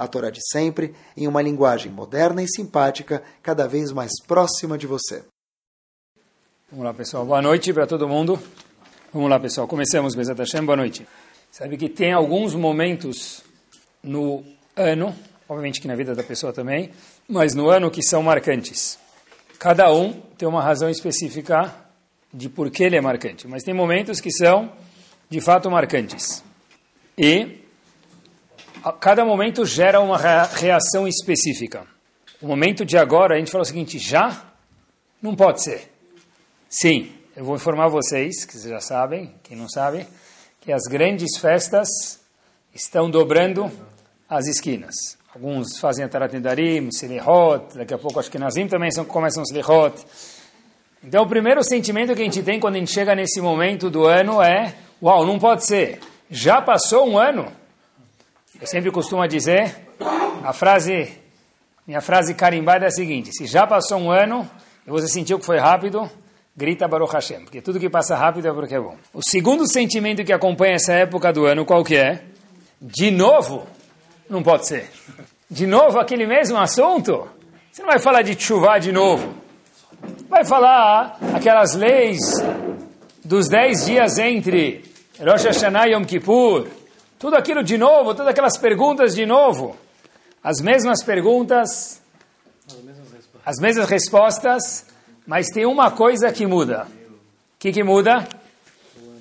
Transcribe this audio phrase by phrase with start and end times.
[0.00, 4.86] a Torá de sempre, em uma linguagem moderna e simpática, cada vez mais próxima de
[4.86, 5.22] você.
[6.70, 7.26] Vamos lá, pessoal.
[7.26, 8.40] Boa noite para todo mundo.
[9.12, 9.68] Vamos lá, pessoal.
[9.68, 10.64] Começamos, Bezat Hashem.
[10.64, 11.06] Boa noite.
[11.52, 13.44] Sabe que tem alguns momentos
[14.02, 14.42] no
[14.74, 15.14] ano,
[15.46, 16.92] obviamente que na vida da pessoa também,
[17.28, 18.98] mas no ano que são marcantes.
[19.58, 21.74] Cada um tem uma razão específica
[22.32, 24.72] de por que ele é marcante, mas tem momentos que são
[25.28, 26.42] de fato marcantes.
[27.18, 27.59] E
[29.00, 31.86] cada momento gera uma reação específica.
[32.40, 34.44] O momento de agora, a gente fala o seguinte: já?
[35.20, 35.92] Não pode ser.
[36.68, 40.06] Sim, eu vou informar vocês, que vocês já sabem, quem não sabe,
[40.60, 41.88] que as grandes festas
[42.74, 43.70] estão dobrando
[44.28, 44.94] as esquinas.
[45.34, 50.04] Alguns fazem Atarat Nedarim, Selihot, daqui a pouco acho que Nazim também são, começam Selihot.
[51.04, 54.06] Então o primeiro sentimento que a gente tem quando a gente chega nesse momento do
[54.06, 57.59] ano é, uau, não pode ser, já passou um ano?
[58.60, 59.74] Eu sempre costumo dizer,
[60.44, 61.10] a frase,
[61.86, 64.46] minha frase carimbada é a seguinte, se já passou um ano
[64.86, 66.10] e você sentiu que foi rápido,
[66.54, 68.96] grita Baruch Hashem, porque tudo que passa rápido é porque é bom.
[69.14, 72.22] O segundo sentimento que acompanha essa época do ano, qual que é?
[72.78, 73.66] De novo,
[74.28, 74.90] não pode ser.
[75.50, 77.30] De novo aquele mesmo assunto?
[77.72, 79.34] Você não vai falar de chuva de novo.
[80.28, 82.18] Vai falar aquelas leis
[83.24, 84.84] dos dez dias entre
[85.18, 86.79] Rosh Hashanah e Yom Kippur.
[87.20, 89.76] Tudo aquilo de novo, todas aquelas perguntas de novo.
[90.42, 92.00] As mesmas perguntas,
[93.44, 94.86] as mesmas respostas,
[95.26, 96.86] mas tem uma coisa que muda.
[96.86, 98.26] O que, que muda?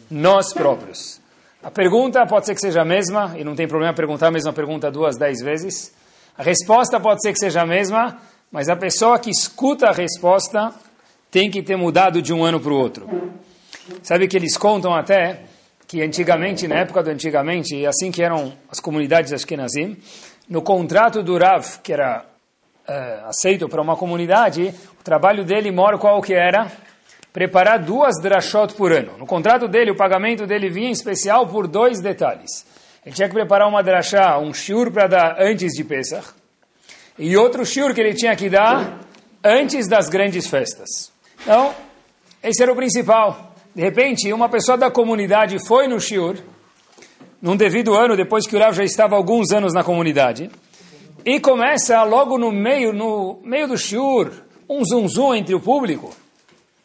[0.10, 1.20] Nós próprios.
[1.62, 4.54] A pergunta pode ser que seja a mesma, e não tem problema perguntar a mesma
[4.54, 5.94] pergunta duas, dez vezes.
[6.38, 8.18] A resposta pode ser que seja a mesma,
[8.50, 10.74] mas a pessoa que escuta a resposta
[11.30, 13.10] tem que ter mudado de um ano para o outro.
[14.02, 15.49] Sabe que eles contam até
[15.90, 19.98] que antigamente, na época do antigamente, assim que eram as comunidades Ashkenazim,
[20.48, 22.24] no contrato do Rav, que era
[22.88, 26.72] uh, aceito para uma comunidade, o trabalho dele, mora qual que era?
[27.34, 29.18] preparar duas drashot por ano.
[29.18, 32.66] No contrato dele, o pagamento dele vinha em especial por dois detalhes.
[33.06, 36.28] Ele tinha que preparar uma drashá, um shiur para dar antes de Pesach,
[37.18, 39.00] e outro shiur que ele tinha que dar
[39.44, 41.12] antes das grandes festas.
[41.42, 41.74] Então,
[42.44, 43.49] esse era o principal.
[43.80, 46.36] De repente, uma pessoa da comunidade foi no shiur,
[47.42, 50.52] num devido ano, depois que o Rav já estava alguns anos na comunidade,
[51.24, 54.34] e começa logo no meio, no meio do shiur,
[54.70, 56.14] um zum zum entre o público.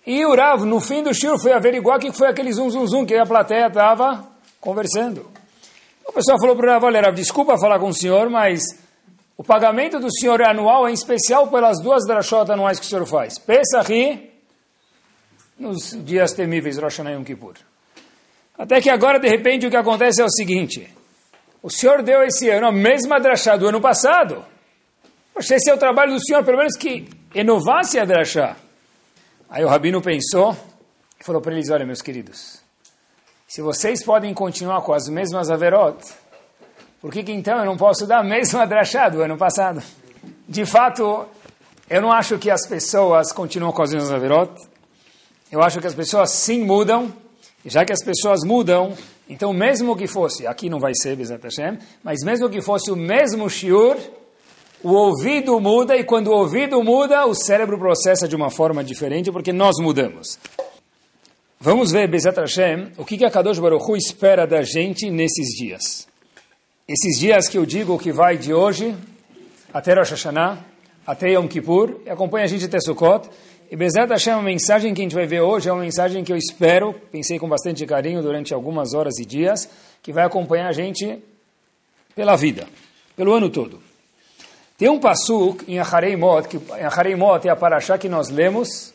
[0.07, 2.87] E o Rav, no fim do shur, foi averiguar o que foi aquele zum zum
[2.87, 4.25] zum que a plateia estava
[4.61, 5.27] conversando.
[6.07, 8.63] O pessoal falou para o Rav, olha, Rav, desculpa falar com o senhor, mas
[9.37, 12.89] o pagamento do senhor é anual, é em especial pelas duas drashot anuais que o
[12.89, 13.37] senhor faz.
[13.37, 14.33] Pesach
[15.59, 17.55] nos dias temíveis, Rosh Hashanah e Yom Kippur.
[18.57, 20.89] Até que agora, de repente, o que acontece é o seguinte.
[21.63, 24.45] O senhor deu esse ano a mesma drachá do ano passado.
[25.33, 28.57] Poxa, esse é o trabalho do senhor, pelo menos que renovasse a drachá.
[29.49, 30.57] Aí o rabino pensou
[31.21, 32.61] e falou para eles: Olha, meus queridos,
[33.49, 35.97] se vocês podem continuar com as mesmas averot,
[37.01, 39.83] por que, que então eu não posso dar a mesma drachá do ano passado?
[40.49, 41.27] De fato,
[41.89, 44.51] eu não acho que as pessoas continuam com as mesmas averot.
[45.51, 47.13] Eu acho que as pessoas sim mudam.
[47.65, 48.95] E já que as pessoas mudam,
[49.29, 52.97] então mesmo que fosse, aqui não vai ser Bezat Hashem, mas mesmo que fosse o
[52.97, 53.97] mesmo shiur,
[54.83, 59.33] o ouvido muda e quando o ouvido muda, o cérebro processa de uma forma diferente
[59.33, 60.39] porque nós mudamos.
[61.59, 65.49] Vamos ver, Bezat Hashem, o que, que a Kadosh Baruch Hu espera da gente nesses
[65.57, 66.07] dias.
[66.87, 68.95] Esses dias que eu digo que vai de hoje
[69.73, 70.59] até Rosh Hashanah,
[71.07, 73.29] até Yom Kippur, e acompanha a gente até Sukkot.
[73.71, 76.33] E Bezat Hashem, a mensagem que a gente vai ver hoje é uma mensagem que
[76.33, 79.69] eu espero, pensei com bastante carinho durante algumas horas e dias,
[80.03, 81.19] que vai acompanhar a gente
[82.15, 82.67] pela vida,
[83.17, 83.81] pelo ano todo.
[84.77, 88.93] Tem um passuk em Achareimot, que em Achareimot é a paraxá que nós lemos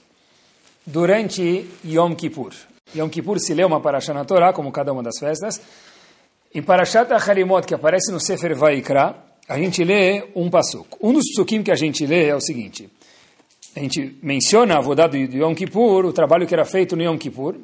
[0.86, 2.54] durante Yom Kippur.
[2.96, 5.60] Yom Kippur se lê uma paraxá na Torá, como cada uma das festas.
[6.54, 9.16] Em Parashat Achareimot, que aparece no Sefer Vaikra,
[9.48, 10.88] a gente lê um passuk.
[11.02, 12.90] Um dos psukim que a gente lê é o seguinte.
[13.80, 17.18] A gente menciona a vodá de Yom Kippur, o trabalho que era feito no Yom
[17.18, 17.56] Kippur.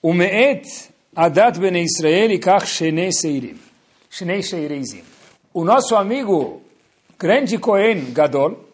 [0.00, 0.64] O me'et
[1.12, 3.58] adat bene Israel kach shenei seirim.
[4.08, 5.02] Shenei sheireizim.
[5.52, 6.62] O nosso amigo
[7.18, 8.64] grande Cohen Gadol,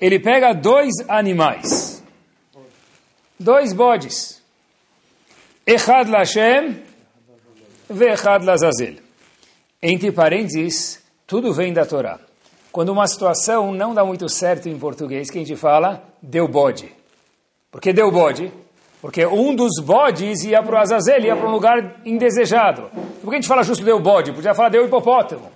[0.00, 2.02] ele pega dois animais,
[3.38, 4.42] dois bodes,
[5.64, 6.82] Echad Lashem
[7.88, 8.96] ve Echad Lazazel.
[9.80, 12.18] Entre parênteses, tudo vem da Torá.
[12.72, 16.90] Quando uma situação não dá muito certo em português, que a gente fala, deu bode.
[17.70, 18.50] Por que deu bode?
[19.02, 22.84] Porque um dos bodes ia para o Azazel, ia para um lugar indesejado.
[23.20, 24.32] Por que a gente fala justo deu bode?
[24.32, 25.52] Podia falar deu hipopótamo.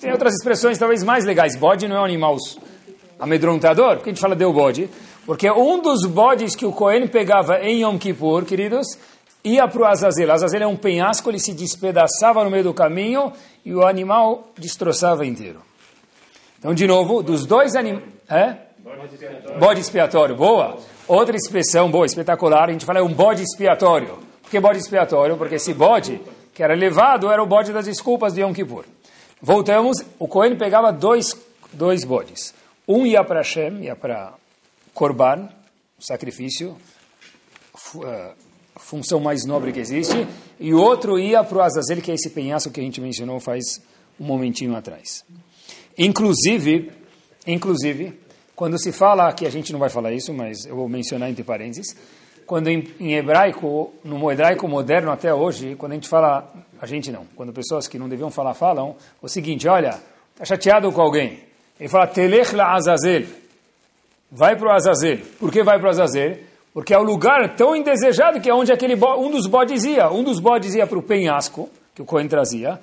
[0.00, 1.54] Tem outras expressões talvez mais legais.
[1.54, 2.36] Bode não é um animal
[3.20, 3.96] amedrontador.
[3.96, 4.88] Por que a gente fala deu bode?
[5.26, 8.86] Porque um dos bodes que o Cohen pegava em Yom Kippur, queridos,
[9.44, 10.32] ia para o Azazel.
[10.32, 13.34] Azazel é um penhasco, ele se despedaçava no meio do caminho
[13.66, 15.71] e o animal destroçava inteiro.
[16.62, 18.04] Então, de novo, dos dois animais...
[18.30, 18.56] É?
[19.58, 20.78] Bode expiatório, boa.
[21.08, 24.20] Outra expressão boa, espetacular, a gente fala é um bode expiatório.
[24.40, 25.36] Por que bode expiatório?
[25.36, 26.20] Porque esse bode,
[26.54, 28.84] que era levado, era o bode das desculpas de Yom Kippur.
[29.40, 31.36] Voltamos, o Cohen pegava dois,
[31.72, 32.54] dois bodes.
[32.86, 34.32] Um ia para Hashem, ia para
[34.94, 35.48] Korban,
[35.98, 36.76] sacrifício,
[37.96, 38.32] uh,
[38.76, 40.28] função mais nobre que existe,
[40.60, 43.40] e o outro ia para o Azazel, que é esse penhasco que a gente mencionou
[43.40, 43.82] faz
[44.20, 45.24] um momentinho atrás.
[45.98, 46.90] Inclusive,
[47.46, 48.18] inclusive,
[48.54, 51.42] quando se fala, que a gente não vai falar isso, mas eu vou mencionar entre
[51.42, 51.96] parênteses,
[52.46, 57.10] quando em, em hebraico, no hebraico moderno até hoje, quando a gente fala, a gente
[57.10, 60.00] não, quando pessoas que não deviam falar falam, o seguinte, olha,
[60.32, 61.40] está chateado com alguém,
[61.78, 63.26] ele fala, telech la Azazel,
[64.30, 65.18] vai para o Azazel.
[65.38, 66.38] Por que vai para o Azazel?
[66.72, 70.10] Porque é o lugar tão indesejado que é onde aquele um dos bodes ia.
[70.10, 72.80] Um dos bodes ia para o penhasco, que o Cohen trazia,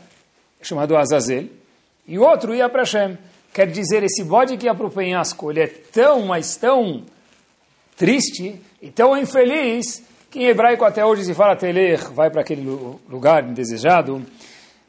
[0.62, 1.48] chamado Azazel,
[2.10, 3.18] e o outro ia para Hashem.
[3.54, 7.04] Quer dizer, esse bode que ia para o penhasco, ele é tão, mas tão
[7.96, 12.64] triste e tão infeliz, que em hebraico até hoje se fala teler, vai para aquele
[13.08, 14.26] lugar indesejado.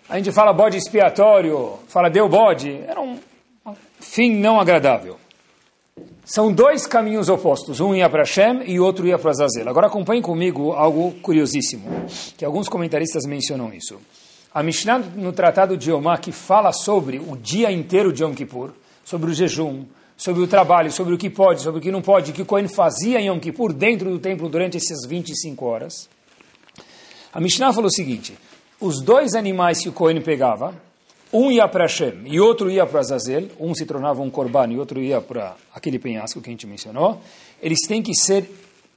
[0.08, 2.82] A gente fala bode expiatório, fala deu bode.
[2.88, 3.18] Era um
[4.00, 5.16] fim não agradável.
[6.24, 7.80] São dois caminhos opostos.
[7.80, 9.68] Um ia para Hashem e outro ia para Azazel.
[9.68, 12.06] Agora acompanhe comigo algo curiosíssimo,
[12.36, 13.98] que alguns comentaristas mencionam isso.
[14.52, 18.72] A Mishnah no Tratado de Yomá, que fala sobre o dia inteiro de Yom Kippur,
[19.04, 19.84] sobre o jejum,
[20.16, 22.66] sobre o trabalho, sobre o que pode, sobre o que não pode, que o Cohen
[22.66, 26.08] fazia em Yom Kippur dentro do templo durante essas 25 horas.
[27.32, 28.36] A Mishnah falou o seguinte,
[28.80, 30.74] os dois animais que o Cohen pegava,
[31.32, 34.78] um ia para Hashem e outro ia para Azazel, um se tornava um korban e
[34.78, 37.20] outro ia para aquele penhasco que a gente mencionou,
[37.62, 38.50] eles têm que ser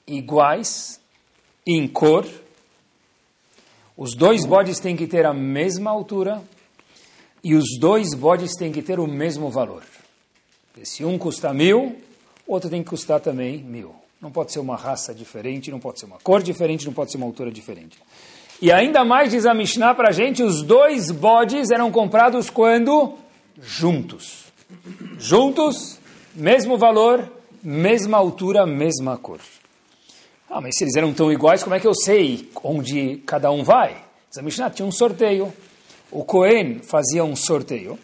[0.07, 0.99] iguais
[1.65, 2.25] em cor,
[4.03, 6.43] os dois bodes têm que ter a mesma altura
[7.41, 9.81] e os dois bodes têm que ter o mesmo valor.
[10.83, 11.95] Se um custa mil,
[12.45, 13.95] o outro tem que custar também mil.
[14.19, 17.17] Não pode ser uma raça diferente, não pode ser uma cor diferente, não pode ser
[17.17, 17.97] uma altura diferente.
[18.61, 23.13] E ainda mais diz a Mishnah para a gente, os dois bodes eram comprados quando?
[23.57, 24.51] Juntos.
[25.17, 25.97] Juntos,
[26.35, 27.31] mesmo valor,
[27.63, 29.39] mesma altura, mesma cor.
[30.55, 33.63] Ah, mas se eles eram tão iguais, como é que eu sei onde cada um
[33.63, 33.95] vai?
[34.29, 35.51] Diz a Mishnah, tinha um sorteio.
[36.11, 37.97] O Cohen fazia um sorteio.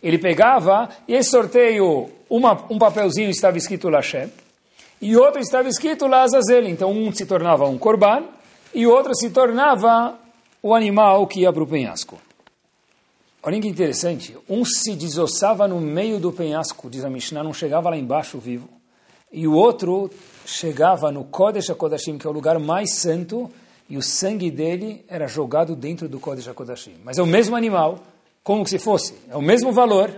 [0.00, 4.30] Ele pegava, e esse sorteio, uma, um papelzinho estava escrito Lashem,
[5.02, 6.68] e outro estava escrito Lazazel.
[6.68, 8.22] Então um se tornava um korban,
[8.72, 10.16] e o outro se tornava
[10.62, 12.20] o animal que ia para o penhasco.
[13.42, 17.90] Olha que interessante, um se desossava no meio do penhasco, diz a Mishnah, não chegava
[17.90, 18.68] lá embaixo vivo,
[19.32, 20.08] e o outro
[20.46, 23.50] chegava no Kodesh HaKodashim, que é o lugar mais santo,
[23.88, 26.94] e o sangue dele era jogado dentro do Kodesh HaKodashim.
[27.04, 27.98] Mas é o mesmo animal,
[28.42, 30.10] como se fosse, é o mesmo valor,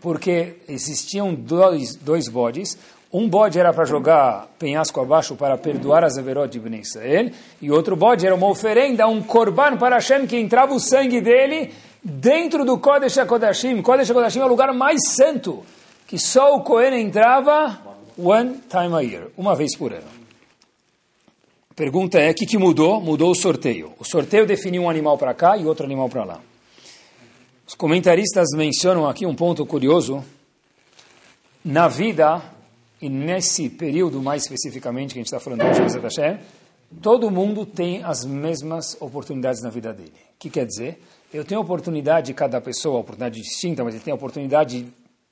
[0.00, 2.76] porque existiam dois, dois bodes,
[3.12, 7.30] um bode era para jogar penhasco abaixo para perdoar as averot de Ben Israel,
[7.62, 11.72] e outro bode era uma oferenda, um korban para Hashem, que entrava o sangue dele
[12.02, 13.80] dentro do Kodesh HaKodashim.
[13.80, 15.64] Kodesh HaKodashim é o lugar mais santo,
[16.06, 20.08] que só o Cohen entrava one time a year, uma vez por ano.
[21.70, 23.00] A pergunta é, o que, que mudou?
[23.00, 23.92] Mudou o sorteio.
[23.98, 26.40] O sorteio definiu um animal para cá e outro animal para lá.
[27.66, 30.24] Os comentaristas mencionam aqui um ponto curioso.
[31.64, 32.40] Na vida,
[33.02, 36.38] e nesse período mais especificamente que a gente está falando hoje, Hashem,
[37.02, 40.12] todo mundo tem as mesmas oportunidades na vida dele.
[40.34, 41.02] O que quer dizer?
[41.34, 44.86] Eu tenho oportunidade, cada pessoa, oportunidade distinta, mas ele tem oportunidade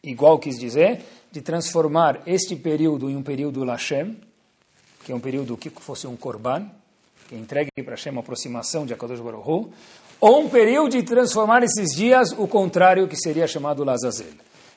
[0.05, 1.01] igual quis dizer,
[1.33, 4.17] de transformar este período em um período Lashem,
[5.05, 6.71] que é um período que fosse um Korban,
[7.29, 9.71] que entregue para Hashem, uma aproximação de Akadosh Baruch
[10.21, 14.33] ou um período de transformar esses dias o contrário, que seria chamado Lazazel.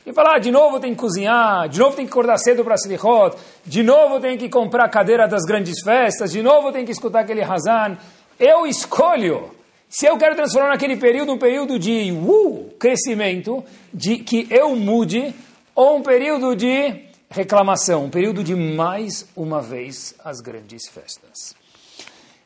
[0.06, 2.78] E falar, ah, de novo tem que cozinhar, de novo tem que acordar cedo para
[2.78, 6.92] Selichot, de novo tem que comprar a cadeira das grandes festas, de novo tem que
[6.92, 7.98] escutar aquele Hazan.
[8.40, 9.57] Eu escolho.
[9.90, 13.64] Se eu quero transformar aquele período um período de uh, crescimento,
[13.94, 15.34] de que eu mude
[15.74, 21.56] ou um período de reclamação, um período de mais uma vez as grandes festas.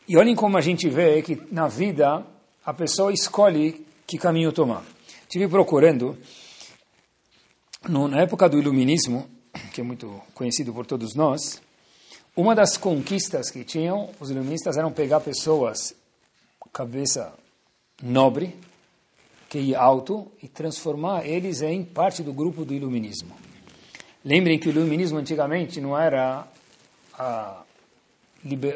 [0.07, 2.23] E olhem como a gente vê que na vida
[2.63, 4.83] a pessoa escolhe que caminho tomar.
[5.21, 6.15] Estive procurando,
[7.89, 9.27] no, na época do Iluminismo,
[9.73, 11.59] que é muito conhecido por todos nós,
[12.35, 15.95] uma das conquistas que tinham os iluministas eram pegar pessoas
[16.71, 17.33] cabeça
[18.01, 18.55] nobre,
[19.49, 23.35] que ia alto, e transformar eles em parte do grupo do iluminismo.
[24.23, 26.47] Lembrem que o iluminismo antigamente não era
[27.17, 27.61] a,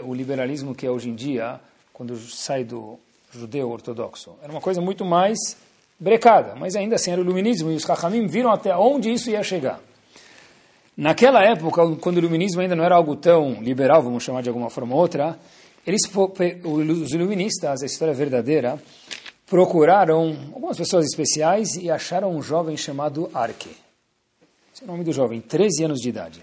[0.03, 1.59] o liberalismo que é hoje em dia,
[1.93, 2.99] quando sai do
[3.31, 4.35] judeu ortodoxo.
[4.41, 5.37] Era uma coisa muito mais
[5.99, 9.43] brecada, mas ainda assim era o iluminismo, e os Chachamim viram até onde isso ia
[9.43, 9.79] chegar.
[10.97, 14.69] Naquela época, quando o iluminismo ainda não era algo tão liberal, vamos chamar de alguma
[14.69, 15.37] forma ou outra,
[15.85, 16.01] eles,
[16.63, 18.81] os iluministas, a história verdadeira,
[19.45, 23.69] procuraram algumas pessoas especiais e acharam um jovem chamado Arque.
[24.73, 26.41] Esse é o nome do jovem, 13 anos de idade.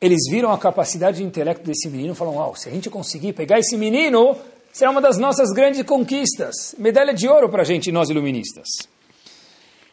[0.00, 3.32] Eles viram a capacidade de intelecto desse menino e falaram, uau, se a gente conseguir
[3.34, 4.36] pegar esse menino,
[4.72, 6.74] será uma das nossas grandes conquistas.
[6.76, 8.66] Medalha de ouro para a gente, nós iluministas.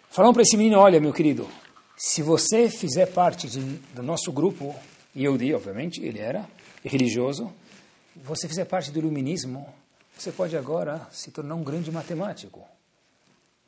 [0.10, 1.48] Falaram para esse menino, olha, meu querido,
[1.96, 3.60] se você fizer parte de,
[3.94, 4.75] do nosso grupo,
[5.16, 6.50] Yehudi, obviamente, ele era
[6.84, 7.54] religioso,
[8.24, 9.68] você fizer parte do iluminismo,
[10.18, 12.64] você pode agora se tornar um grande matemático.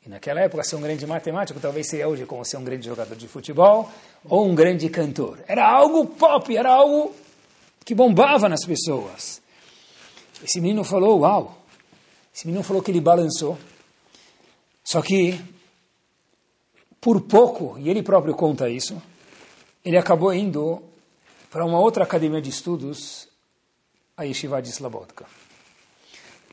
[0.04, 3.14] E naquela época, ser um grande matemático talvez seria hoje como ser um grande jogador
[3.14, 3.90] de futebol
[4.24, 5.38] ou um grande cantor.
[5.46, 7.14] Era algo pop, era algo
[7.84, 9.40] que bombava nas pessoas.
[10.42, 11.56] Esse menino falou, uau.
[12.34, 13.56] Esse menino falou que ele balançou.
[14.82, 15.40] Só que,
[17.00, 19.00] por pouco, e ele próprio conta isso,
[19.84, 20.82] ele acabou indo
[21.50, 23.28] para uma outra academia de estudos,
[24.22, 25.24] a Yeshiva de Slobodka.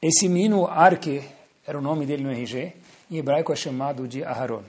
[0.01, 1.21] Esse menino, Arke,
[1.65, 2.73] era o nome dele no RG,
[3.11, 4.63] em hebraico é chamado de Aharon,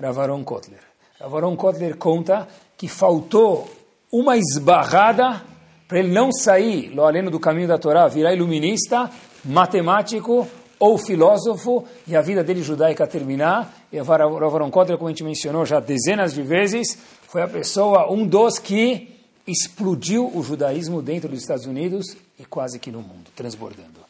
[0.00, 0.80] Ravaron Kotler.
[1.20, 3.70] Ravaron Kotler conta que faltou
[4.10, 5.42] uma esbarrada
[5.86, 9.10] para ele não sair, lo aleno do caminho da Torá, virar iluminista,
[9.44, 10.48] matemático
[10.78, 13.86] ou filósofo, e a vida dele judaica terminar.
[13.92, 16.98] E Ravaron Kotler, como a gente mencionou já dezenas de vezes,
[17.28, 19.15] foi a pessoa, um dos que
[19.46, 24.00] explodiu o judaísmo dentro dos Estados Unidos e quase que no mundo, transbordando.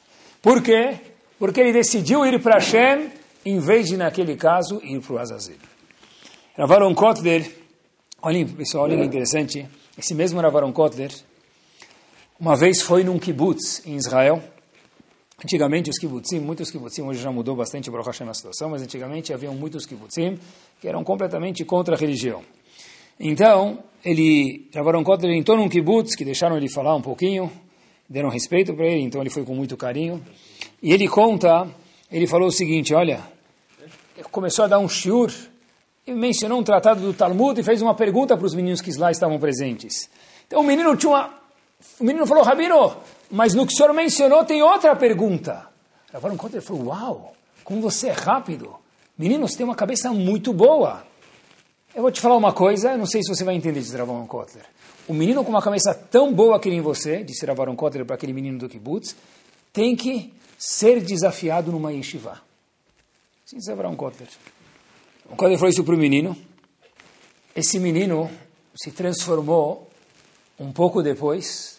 [0.40, 0.98] Por quê?
[1.38, 3.10] Porque ele decidiu ir para Hashem
[3.44, 5.56] em vez de, naquele caso, ir para o Azazel.
[6.56, 7.48] Ravaron Kotler,
[8.20, 11.12] olhem pessoal, olhem que interessante, esse mesmo Ravaron Kotler,
[12.40, 14.42] uma vez foi num kibbutz em Israel,
[15.44, 19.34] Antigamente os kibbutzim, muitos kibbutzim, hoje já mudou bastante Baruch Hashem a situação, mas antigamente
[19.34, 20.38] haviam muitos kibbutzim
[20.80, 22.42] que eram completamente contra a religião.
[23.20, 27.50] Então, ele, Ravaron Kotler entrou num kibbutz, que deixaram ele falar um pouquinho,
[28.08, 30.24] deram respeito para ele, então ele foi com muito carinho.
[30.80, 31.68] E ele conta,
[32.10, 33.20] ele falou o seguinte, olha,
[34.30, 35.32] começou a dar um shiur,
[36.06, 39.10] e mencionou um tratado do Talmud e fez uma pergunta para os meninos que lá
[39.10, 40.08] estavam presentes.
[40.46, 41.34] Então o menino tinha uma...
[41.98, 42.96] O menino falou, Rabino,
[43.28, 45.66] mas no que o senhor mencionou tem outra pergunta.
[46.12, 47.34] Ravaram Kotler falou, uau,
[47.64, 48.72] como você é rápido.
[49.18, 51.04] Meninos, tem uma cabeça muito boa.
[51.96, 54.66] Eu vou te falar uma coisa, não sei se você vai entender, disse Ravaron Kotler.
[55.08, 58.34] O menino com uma cabeça tão boa que nem você, disse Ravaron Kotler para aquele
[58.34, 59.16] menino do kibbutz,
[59.72, 62.42] tem que ser desafiado numa yeshiva.
[63.46, 64.28] Sim, disse Ravaron Kotler.
[65.24, 66.36] O Kotler falou isso para o menino.
[67.54, 68.30] Esse menino
[68.74, 69.88] se transformou
[70.60, 71.78] um pouco depois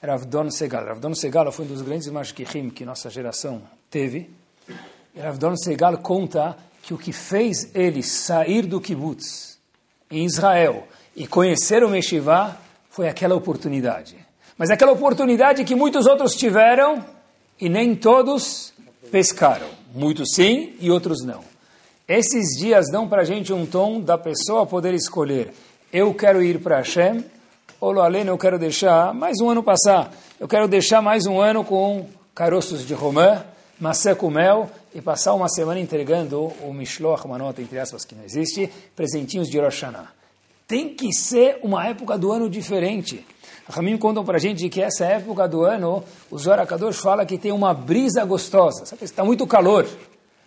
[0.00, 0.84] Ravdon Segal.
[0.84, 4.30] Ravdon Segal foi um dos grandes mashkichim que nossa geração teve.
[5.12, 9.55] E Ravdon Segal conta que o que fez ele sair do kibbutz
[10.10, 12.56] em Israel e conhecer o Meshivá
[12.90, 14.16] foi aquela oportunidade.
[14.58, 17.04] Mas aquela oportunidade que muitos outros tiveram
[17.60, 18.72] e nem todos
[19.10, 19.68] pescaram.
[19.94, 21.40] Muitos sim e outros não.
[22.08, 25.52] Esses dias dão para a gente um tom da pessoa poder escolher.
[25.92, 27.24] Eu quero ir para Hashem,
[27.80, 30.12] ou Loalene, eu quero deixar mais um ano passar.
[30.38, 33.42] Eu quero deixar mais um ano com caroços de romã,
[33.78, 38.14] maçã com mel e passar uma semana entregando o Mishloach, uma nota entre aspas que
[38.14, 40.10] não existe, presentinhos de Rosh Hashanah.
[40.66, 43.24] Tem que ser uma época do ano diferente.
[43.68, 47.36] Ramim contam para a gente que essa época do ano, o Zohar Kadosh fala que
[47.36, 48.84] tem uma brisa gostosa.
[49.00, 49.86] Está muito calor.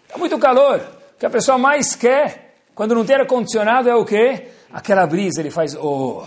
[0.05, 0.79] Está muito calor.
[1.15, 4.47] O que a pessoa mais quer, quando não tem ar-condicionado, é o quê?
[4.71, 6.23] Aquela brisa, ele faz oh.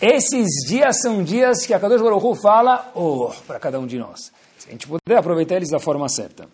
[0.00, 3.98] Esses dias são dias que a Kadosh Baruch Hu fala oh para cada um de
[3.98, 4.32] nós.
[4.68, 6.48] A gente puder aproveitar eles da forma certa.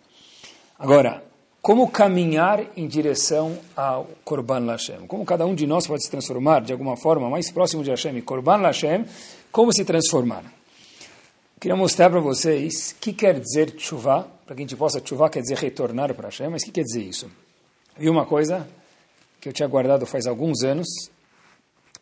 [0.79, 1.23] Agora,
[1.61, 5.07] como caminhar em direção ao Korban Lashem.
[5.07, 8.21] Como cada um de nós pode se transformar de alguma forma mais próximo de Hashem,
[8.21, 9.07] Korban Lashem,
[9.51, 10.45] como se transformar.
[11.59, 15.31] Queria mostrar para vocês o que quer dizer chuva, para que a gente possa chuva
[15.31, 17.31] quer dizer retornar para Hashem, mas o que quer dizer isso?
[17.97, 18.69] Viu uma coisa
[19.41, 20.87] que eu tinha guardado faz alguns anos,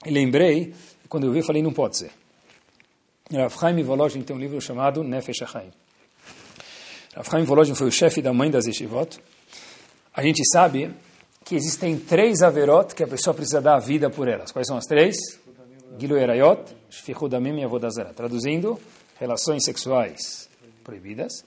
[0.05, 0.75] e lembrei,
[1.09, 2.11] quando eu vi, falei, não pode ser.
[3.33, 5.71] Rav Chaim Volozhin tem um livro chamado Nefesh HaChaim.
[7.15, 9.21] Rav Chaim Volozhin foi o chefe da mãe das yeshivot.
[10.15, 10.91] A gente sabe
[11.45, 14.51] que existem três averot que a pessoa precisa dar a vida por elas.
[14.51, 15.17] Quais são as três?
[15.99, 18.15] Gilu Erayot, Shfichudamim e Avodazara.
[18.15, 18.81] Traduzindo,
[19.21, 20.49] relações sexuais
[20.83, 21.45] proibidas,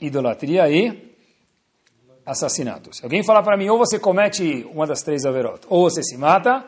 [0.00, 1.14] idolatria e
[2.26, 3.02] assassinatos.
[3.02, 6.64] Alguém falar para mim, ou você comete uma das três averot, ou você se mata,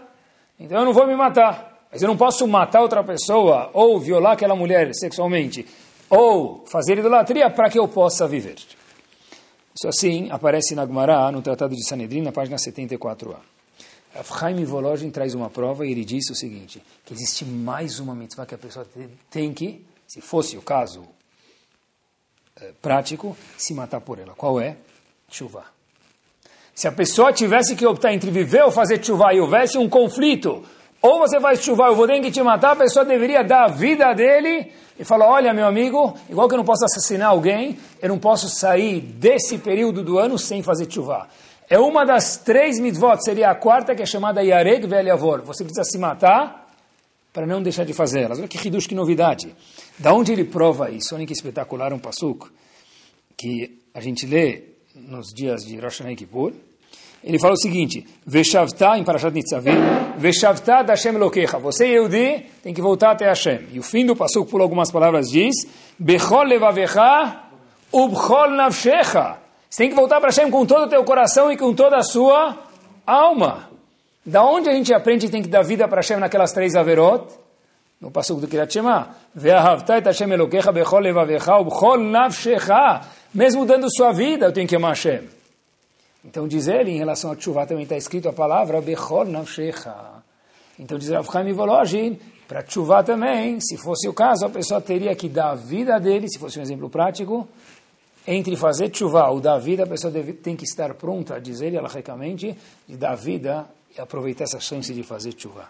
[0.59, 1.89] então eu não vou me matar.
[1.91, 5.67] Mas eu não posso matar outra pessoa, ou violar aquela mulher sexualmente,
[6.11, 8.57] ou fazer idolatria para que eu possa viver.
[9.75, 13.37] Isso assim aparece na Gemara, no Tratado de Sanedrin, na página 74a.
[14.25, 18.45] Chaim Volozhin traz uma prova e ele diz o seguinte, que existe mais uma mitzvah
[18.45, 18.87] que a pessoa
[19.31, 21.07] tem que, se fosse o caso
[22.61, 24.35] é, prático, se matar por ela.
[24.35, 24.77] Qual é?
[25.31, 25.65] Chuva.
[26.75, 30.65] Se a pessoa tivesse que optar entre viver ou fazer chuva e houvesse um conflito,
[31.03, 33.69] ou você faz chuva, eu vou ter que te matar, a pessoa deveria dar a
[33.69, 38.09] vida dele e falar, olha meu amigo, igual que eu não posso assassinar alguém, eu
[38.11, 41.27] não posso sair desse período do ano sem fazer chuva.
[41.71, 45.41] É uma das três mitzvot, seria a quarta, que é chamada Yareg Veliavor.
[45.43, 46.69] Você precisa se matar
[47.33, 48.39] para não deixar de fazê-las.
[48.39, 49.55] Olha que ridush, que novidade.
[49.99, 51.15] Da onde ele prova isso?
[51.15, 52.51] Olha que espetacular um pasuk
[53.37, 54.65] que a gente lê
[54.95, 56.53] nos dias de Rosh Hashanah Kippur.
[57.23, 59.77] Ele fala o seguinte, Veshavta, em Parashat Nitzavim,
[60.17, 61.59] Veshavta da Hashem Lokecha.
[61.59, 63.67] Você, Yehudi, tem que voltar até Hashem.
[63.73, 65.55] E o fim do pasuk, por algumas palavras, diz,
[65.99, 67.43] Bechol levavecha,
[67.93, 69.37] ubchol navshecha.
[69.69, 72.03] Você tem que voltar para Hashem com todo o teu coração e com toda a
[72.03, 72.57] sua
[73.07, 73.69] alma.
[74.25, 77.27] Da onde a gente aprende que tem que dar vida para Hashem naquelas três averot?
[78.01, 79.09] No pasuk do Kirat Shema.
[79.35, 83.03] Ve'ahavta et Hashem Elokecha bechol levavecha ubchol navshecha.
[83.35, 85.40] Mesmo dando sua vida, eu tenho que amar Hashem.
[86.25, 89.95] Então diz ele, em relação a Tshuva também está escrito a palavra Bechor Navshecha.
[90.79, 95.15] Então diz Rav Chaim Volozhin, para Tshuva também, se fosse o caso, a pessoa teria
[95.15, 97.49] que dar a vida dele, se fosse um exemplo prático,
[98.27, 101.61] entre fazer Tshuva ou dar a vida, a pessoa deve, tem que estar pronta, diz
[101.61, 102.57] ele, alahicamente,
[102.89, 105.69] de dar a vida e aproveitar essa chance de fazer Tshuva.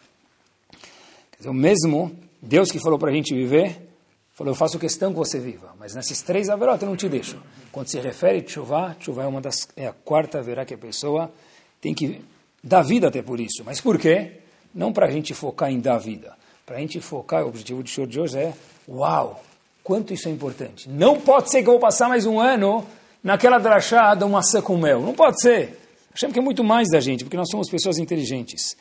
[1.45, 3.89] O mesmo Deus que falou para a gente viver,
[4.33, 7.37] falou, eu faço questão que você viva, mas nesses três averot eu não te deixo.
[7.73, 10.79] Quando se refere a chuva, chuva é, uma das, é a quarta verá que a
[10.79, 11.33] pessoa
[11.81, 12.23] tem que
[12.63, 13.63] dar vida até por isso.
[13.65, 14.39] Mas por quê?
[14.75, 16.37] Não para a gente focar em dar vida.
[16.67, 18.55] Para a gente focar, o objetivo do show de hoje é,
[18.89, 19.43] uau,
[19.83, 20.89] quanto isso é importante.
[20.89, 22.87] Não pode ser que eu vou passar mais um ano
[23.23, 25.01] naquela drachada, uma maçã com mel.
[25.01, 25.79] Não pode ser.
[26.13, 28.77] Achamos que é muito mais da gente, porque nós somos pessoas inteligentes.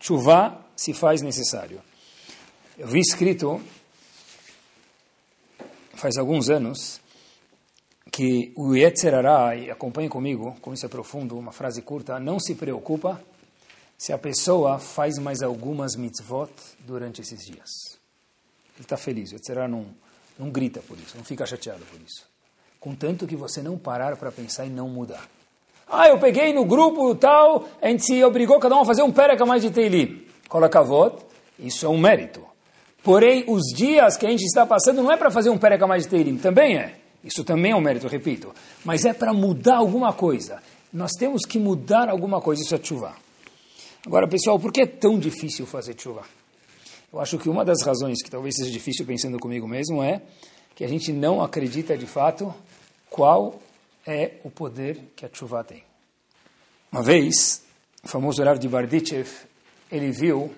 [0.00, 1.80] Chuva se faz necessário.
[2.78, 3.60] Eu vi escrito,
[5.94, 7.00] faz alguns anos,
[8.10, 12.54] que o Yetzerará, e acompanhe comigo, como isso é profundo, uma frase curta, não se
[12.54, 13.20] preocupa
[13.96, 17.98] se a pessoa faz mais algumas mitzvot durante esses dias.
[18.74, 19.86] Ele está feliz, o Yetzerará não,
[20.38, 22.28] não grita por isso, não fica chateado por isso.
[22.80, 25.28] Contanto que você não parar para pensar e não mudar.
[25.86, 29.12] Ah, eu peguei no grupo tal, a gente se obrigou cada um a fazer um
[29.12, 30.24] pereka mais de Teilim.
[30.48, 31.24] Coloca voto,
[31.58, 32.42] isso é um mérito.
[33.02, 36.04] Porém, os dias que a gente está passando não é para fazer um pereka mais
[36.04, 36.99] de Teilim, também é.
[37.22, 38.54] Isso também é um mérito, repito.
[38.84, 40.62] Mas é para mudar alguma coisa.
[40.92, 43.14] Nós temos que mudar alguma coisa, isso é chuva.
[44.06, 46.24] Agora, pessoal, por que é tão difícil fazer chuva?
[47.12, 50.22] Eu acho que uma das razões que talvez seja difícil pensando comigo mesmo é
[50.74, 52.54] que a gente não acredita de fato
[53.10, 53.60] qual
[54.06, 55.84] é o poder que a chuva tem.
[56.90, 57.62] Uma vez,
[58.02, 59.28] o famoso Rav de Bardichev,
[59.92, 60.52] ele viu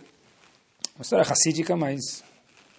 [0.94, 2.22] uma história racídica, mas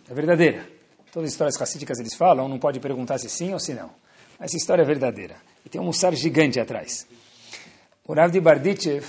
[0.09, 0.72] é verdadeira.
[1.13, 3.91] Todas as histórias racídicas eles falam, não pode perguntar se sim ou se não.
[4.39, 5.35] Essa história é verdadeira.
[5.63, 7.05] E tem um mussar gigante atrás.
[8.07, 9.05] O Rav de Bardichev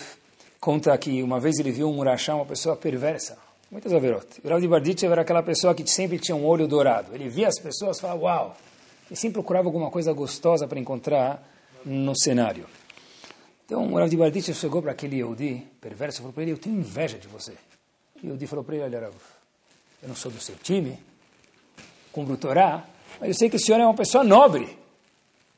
[0.61, 3.39] conta que uma vez ele viu um murachá, uma pessoa perversa,
[3.71, 4.27] muitas averot.
[4.45, 7.15] O Rav de Bardichev era aquela pessoa que sempre tinha um olho dourado.
[7.15, 8.57] Ele via as pessoas e falava, uau!
[9.11, 11.43] E sempre procurava alguma coisa gostosa para encontrar
[11.87, 12.67] no cenário.
[13.65, 16.59] Então o Rav de Bardichev chegou para aquele Yehudi perverso e falou para ele, eu
[16.59, 17.55] tenho inveja de você.
[18.23, 19.11] E o Yehudi falou para ele, olha
[20.03, 20.99] eu não sou do seu time,
[22.15, 22.85] cumpro Torá,
[23.21, 24.79] mas eu sei que o senhor é uma pessoa nobre.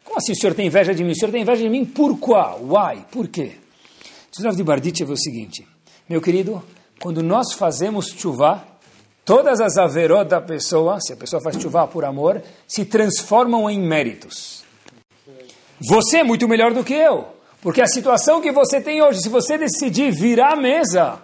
[0.03, 1.13] Como assim o senhor tem inveja de mim?
[1.13, 2.61] O senhor tem inveja de mim por qual?
[2.63, 3.05] Why?
[3.11, 3.53] Por quê?
[4.43, 5.67] Rav de Barditch é o seguinte,
[6.07, 6.63] meu querido,
[7.01, 8.63] quando nós fazemos chuva,
[9.25, 13.81] todas as averot da pessoa, se a pessoa faz chuva por amor, se transformam em
[13.81, 14.63] méritos.
[15.81, 17.29] Você é muito melhor do que eu,
[17.63, 21.19] porque a situação que você tem hoje, se você decidir virar a mesa,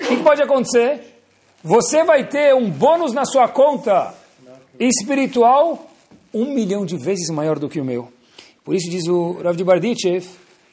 [0.00, 1.22] o que pode acontecer?
[1.62, 4.12] Você vai ter um bônus na sua conta
[4.78, 5.90] espiritual
[6.32, 8.12] um milhão de vezes maior do que o meu.
[8.64, 10.26] Por isso diz o Rav de Bardichev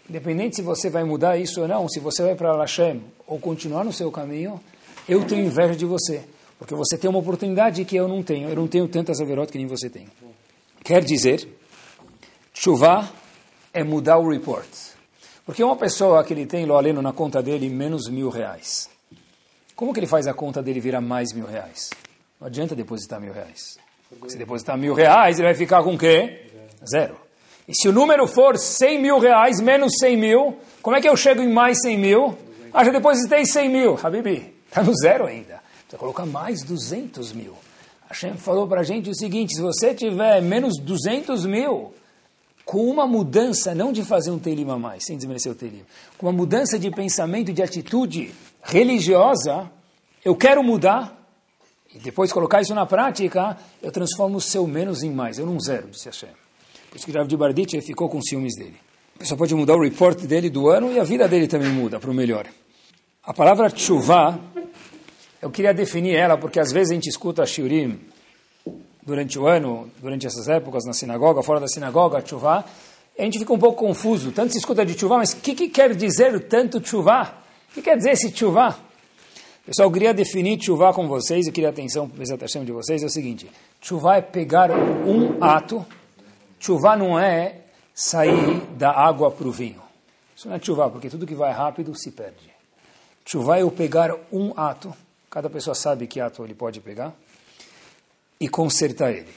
[0.10, 3.84] independente se você vai mudar isso ou não, se você vai para Hashem ou continuar
[3.84, 4.60] no seu caminho,
[5.08, 6.24] eu tenho inveja de você.
[6.58, 8.50] Porque você tem uma oportunidade que eu não tenho.
[8.50, 10.08] Eu não tenho tantas averot que nem você tem.
[10.84, 11.48] Quer dizer,
[12.54, 13.10] chuva
[13.74, 14.68] é mudar o report.
[15.46, 18.90] Porque uma pessoa que ele tem lo aleno na conta dele menos mil reais.
[19.76, 21.90] Como que ele faz a conta dele virar mais mil reais?
[22.40, 23.78] Não adianta depositar mil reais.
[24.28, 26.48] Se depositar mil reais, ele vai ficar com o quê?
[26.90, 27.16] Zero.
[27.68, 31.16] E se o número for 100 mil reais menos 100 mil, como é que eu
[31.16, 32.38] chego em mais 100 mil?
[32.74, 34.00] Ah, já depositei 100 mil.
[34.02, 35.62] Habibi, está no zero ainda.
[35.82, 37.54] Precisa colocar mais 200 mil.
[38.10, 41.94] Hashem falou para a gente o seguinte, se você tiver menos 200 mil,
[42.66, 45.84] com uma mudança, não de fazer um telim a mais, sem desmerecer o telim,
[46.18, 49.70] com uma mudança de pensamento de atitude religiosa,
[50.24, 51.23] eu quero mudar,
[51.96, 55.60] e depois colocar isso na prática, eu transformo o seu menos em mais, eu não
[55.60, 56.30] zero, disse Hashem.
[56.90, 58.76] Por isso que Rav de ficou com ciúmes dele.
[59.16, 62.00] A pessoa pode mudar o report dele do ano e a vida dele também muda
[62.00, 62.48] para o melhor.
[63.24, 64.40] A palavra tshuva,
[65.42, 68.00] eu queria definir ela porque às vezes a gente escuta shiurim
[69.06, 72.66] durante o ano, durante essas épocas, na sinagoga, fora da sinagoga, tshuva,
[73.18, 74.32] a gente fica um pouco confuso.
[74.32, 77.34] Tanto se escuta de tshuva, mas o que, que, quer dizer tanto tshuva?
[77.70, 78.78] O que quer dizer esse tshuva?
[79.66, 83.06] Pessoal, eu queria definir tshuva com vocês, eu queria atenção para o de vocês, é
[83.06, 83.50] o seguinte,
[83.80, 85.86] tshuva é pegar um ato,
[86.60, 87.62] tshuva não é
[87.96, 89.82] sair da água para o vinho.
[90.36, 92.52] Isso não é tshuva, porque tudo que vai rápido se perde.
[93.24, 94.94] Tshuva é eu pegar um ato,
[95.30, 97.14] cada pessoa sabe que ato ele pode pegar,
[98.42, 99.34] e consertar ele.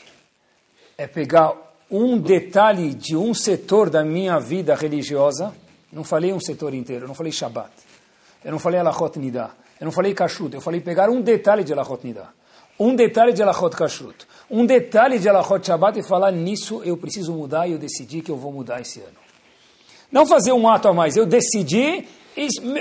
[0.99, 1.53] É pegar
[1.89, 5.55] um detalhe de um setor da minha vida religiosa,
[5.93, 7.71] não falei um setor inteiro, não falei Shabbat,
[8.45, 11.73] eu não falei Alachot Nidah, eu não falei Kashrut, eu falei pegar um detalhe de
[11.73, 12.31] Alachot Nidah,
[12.79, 17.33] um detalhe de Alachot Kashrut, um detalhe de Alachot Shabbat e falar nisso eu preciso
[17.33, 19.17] mudar e eu decidi que eu vou mudar esse ano.
[20.11, 22.07] Não fazer um ato a mais, eu decidi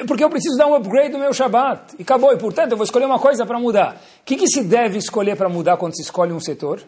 [0.06, 1.96] porque eu preciso dar um upgrade no meu Shabat.
[1.98, 2.34] E acabou.
[2.34, 3.96] E, portanto, eu vou escolher uma coisa para mudar.
[4.22, 6.82] O que, que, se deve escolher para mudar quando se escolhe um setor?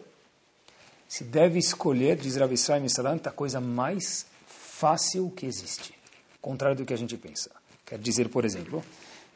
[1.08, 5.94] Se deve escolher, diz Rav Israel Misalant, a coisa mais fácil que existe.
[6.42, 7.50] Contrário do que a gente pensa.
[7.86, 8.84] Quer dizer, por exemplo,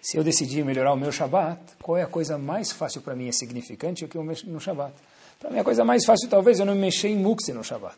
[0.02, 3.28] se eu decidir melhorar o meu Shabat, qual é a coisa mais fácil para mim
[3.28, 4.94] e significante que eu mexo no Shabat?
[5.40, 7.98] Para mim, a coisa mais fácil, talvez, eu não mexer em Mukse no Shabat.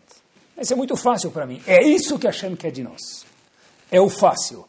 [0.58, 1.62] Isso é muito fácil para mim.
[1.66, 3.26] É isso que Hashem quer de nós.
[3.90, 4.66] É o fácil.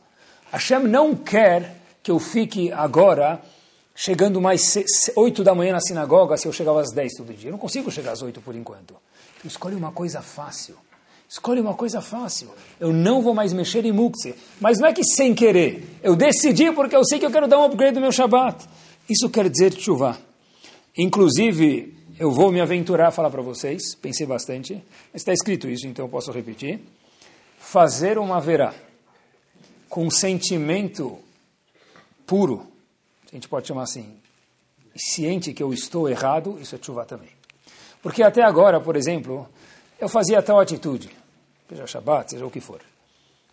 [0.51, 3.41] Hashem não quer que eu fique agora
[3.95, 4.77] chegando mais
[5.15, 7.49] 8 da manhã na sinagoga se eu chegava às 10 todo dia.
[7.49, 8.95] Eu não consigo chegar às 8 por enquanto.
[9.37, 10.77] Então, escolhe uma coisa fácil.
[11.29, 12.51] Escolhe uma coisa fácil.
[12.79, 14.35] Eu não vou mais mexer em mukse.
[14.61, 15.99] Mas não é que sem querer.
[16.03, 18.67] Eu decidi porque eu sei que eu quero dar um upgrade no meu Shabat.
[19.09, 20.19] Isso quer dizer chuva.
[20.97, 23.95] Inclusive, eu vou me aventurar a falar para vocês.
[23.97, 24.75] Pensei bastante.
[25.13, 26.81] Mas está escrito isso, então eu posso repetir.
[27.59, 28.75] Fazer uma verá
[29.95, 31.19] com sentimento
[32.27, 32.67] puro,
[33.31, 34.17] a gente pode chamar assim,
[34.97, 37.31] ciente que eu estou errado, isso é chuva também.
[38.03, 39.49] Porque até agora, por exemplo,
[40.01, 41.11] eu fazia tal atitude,
[41.69, 42.81] seja Shabbat, seja o que for.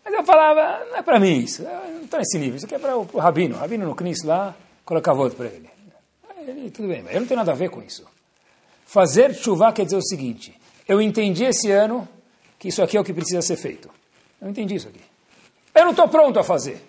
[0.04, 2.80] Mas eu falava, não é para mim isso, não estou nesse nível, isso aqui é
[2.80, 3.56] para o Rabino.
[3.56, 5.69] O Rabino no Knis lá, colocava voto para ele.
[6.45, 6.71] ele.
[6.71, 8.06] Tudo bem, mas eu não tenho nada a ver com isso.
[8.86, 12.08] Fazer chuva quer dizer o seguinte, eu entendi esse ano
[12.60, 13.89] que isso aqui é o que precisa ser feito.
[14.41, 15.01] Eu entendi isso aqui.
[15.73, 16.84] Eu não estou pronto a fazer.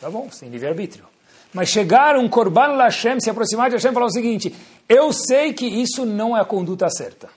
[0.00, 1.06] Tá bom, sem livre-arbítrio.
[1.52, 4.54] Mas chegar um Korban Lashem, se aproximar de Hashem e falar o seguinte,
[4.88, 7.28] eu sei que isso não é a conduta certa.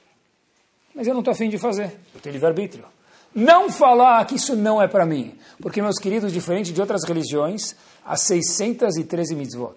[0.95, 1.95] Mas eu não estou afim de fazer.
[2.13, 2.86] Eu tenho livre-arbítrio.
[3.34, 5.36] Não falar que isso não é para mim.
[5.60, 7.75] Porque, meus queridos, diferente de outras religiões,
[8.06, 9.75] há 613 mitzvot.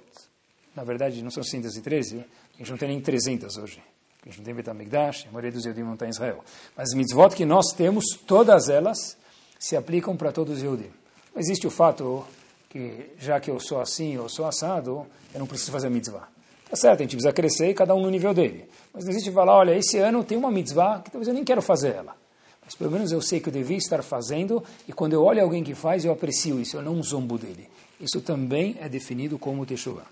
[0.74, 3.82] Na verdade, não são 613, a gente não tem nem 300 hoje.
[4.22, 6.44] A gente não tem Betamigdash, a maioria dos Yehudim não está em Israel.
[6.76, 9.16] Mas as mitzvot que nós temos, todas elas,
[9.58, 10.90] se aplicam para todos os Yehudim.
[11.34, 12.26] Não existe o fato
[12.68, 16.28] que, já que eu sou assim, eu sou assado, eu não preciso fazer mitzvah.
[16.68, 18.68] Tá certo, a gente precisa crescer, cada um no nível dele.
[18.92, 21.62] Mas não existe falar, olha, esse ano tem uma mitzvah que talvez eu nem quero
[21.62, 22.16] fazer ela.
[22.64, 25.62] Mas pelo menos eu sei que eu devia estar fazendo, e quando eu olho alguém
[25.62, 27.68] que faz, eu aprecio isso, eu não zombo dele.
[28.00, 30.06] Isso também é definido como Teshuvah.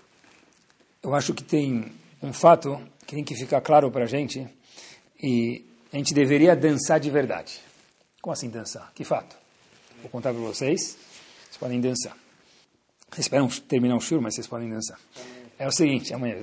[1.03, 1.91] Eu acho que tem
[2.23, 4.47] um fato que tem que ficar claro para a gente,
[5.21, 7.59] e a gente deveria dançar de verdade.
[8.21, 8.91] Como assim dançar?
[8.95, 9.35] Que fato?
[10.01, 10.97] Vou contar para vocês.
[11.43, 12.15] Vocês podem dançar.
[13.11, 14.97] Vocês esperam terminar o show, mas vocês podem dançar.
[15.57, 16.37] É o seguinte, amanhã.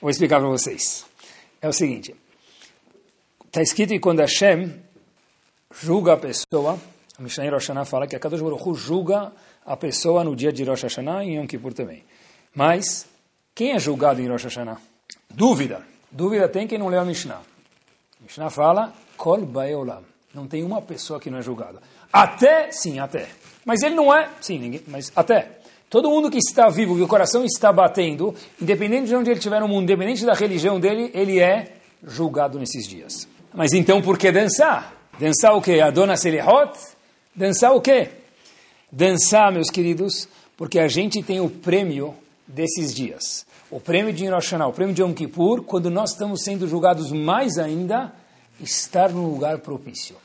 [0.00, 1.04] Vou explicar para vocês.
[1.60, 2.14] É o seguinte.
[3.46, 4.72] Está escrito que quando Hashem
[5.80, 6.78] julga a pessoa,
[7.18, 9.32] a Mishnah Rosh Hashanah fala que a Kadosh Baruch julga
[9.64, 12.02] a pessoa no dia de Rosh Hashanah e em Yom Kippur também.
[12.54, 13.06] Mas,
[13.54, 14.80] quem é julgado em Rosh Hashanah?
[15.28, 15.82] Dúvida.
[16.10, 17.36] Dúvida tem quem não leu a Mishnah.
[18.20, 20.02] A Mishnah fala, Kol Baeolam
[20.34, 21.80] Não tem uma pessoa que não é julgado.
[22.12, 23.28] Até, sim, até.
[23.64, 25.61] Mas ele não é, sim, ninguém, mas até.
[25.92, 29.60] Todo mundo que está vivo, que o coração está batendo, independente de onde ele estiver
[29.60, 33.28] no mundo, independente da religião dele, ele é julgado nesses dias.
[33.52, 34.96] Mas então por que dançar?
[35.20, 35.82] Dançar o quê?
[35.82, 36.72] A dona Selihot?
[37.36, 38.08] Dançar o quê?
[38.90, 40.26] Dançar, meus queridos,
[40.56, 42.14] porque a gente tem o prêmio
[42.46, 43.44] desses dias.
[43.70, 47.58] O prêmio de Rosh o prêmio de Yom Kippur, quando nós estamos sendo julgados mais
[47.58, 48.10] ainda,
[48.58, 50.16] estar num lugar propício.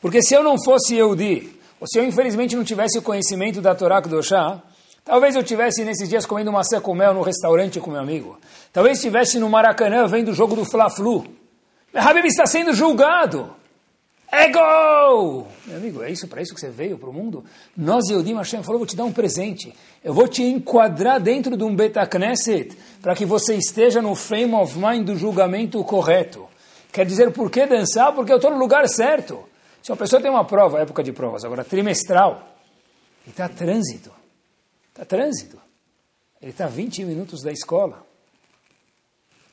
[0.00, 3.72] Porque se eu não fosse Yehudi, ou se eu infelizmente não tivesse o conhecimento da
[3.72, 4.60] Torá Kedoshá,
[5.04, 8.38] talvez eu tivesse nesses dias comendo maçã com mel no restaurante com meu amigo.
[8.72, 11.26] Talvez estivesse no Maracanã vendo o jogo do Fla-Flu.
[11.94, 13.54] Habib está sendo julgado.
[14.34, 15.46] É gol!
[15.66, 17.44] Meu amigo, é isso para isso que você veio para o mundo?
[17.76, 19.74] Nós, Yehudim Hashem, falou, vou te dar um presente.
[20.02, 24.78] Eu vou te enquadrar dentro de um Betacneset para que você esteja no frame of
[24.78, 26.48] mind do julgamento correto.
[26.90, 28.14] Quer dizer, por que dançar?
[28.14, 29.38] Porque eu estou no lugar certo.
[29.82, 32.56] Se uma pessoa tem uma prova, época de provas, agora trimestral,
[33.26, 34.10] e está trânsito,
[34.92, 35.58] está trânsito,
[36.40, 38.06] ele está 20 minutos da escola,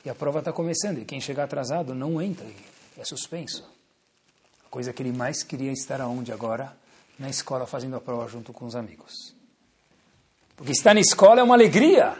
[0.04, 2.46] e a prova está começando, e quem chegar atrasado não entra,
[2.96, 3.68] é suspenso.
[4.66, 6.76] A coisa que ele mais queria estar aonde agora?
[7.18, 9.34] Na escola fazendo a prova junto com os amigos.
[10.56, 12.16] Porque estar na escola é uma alegria.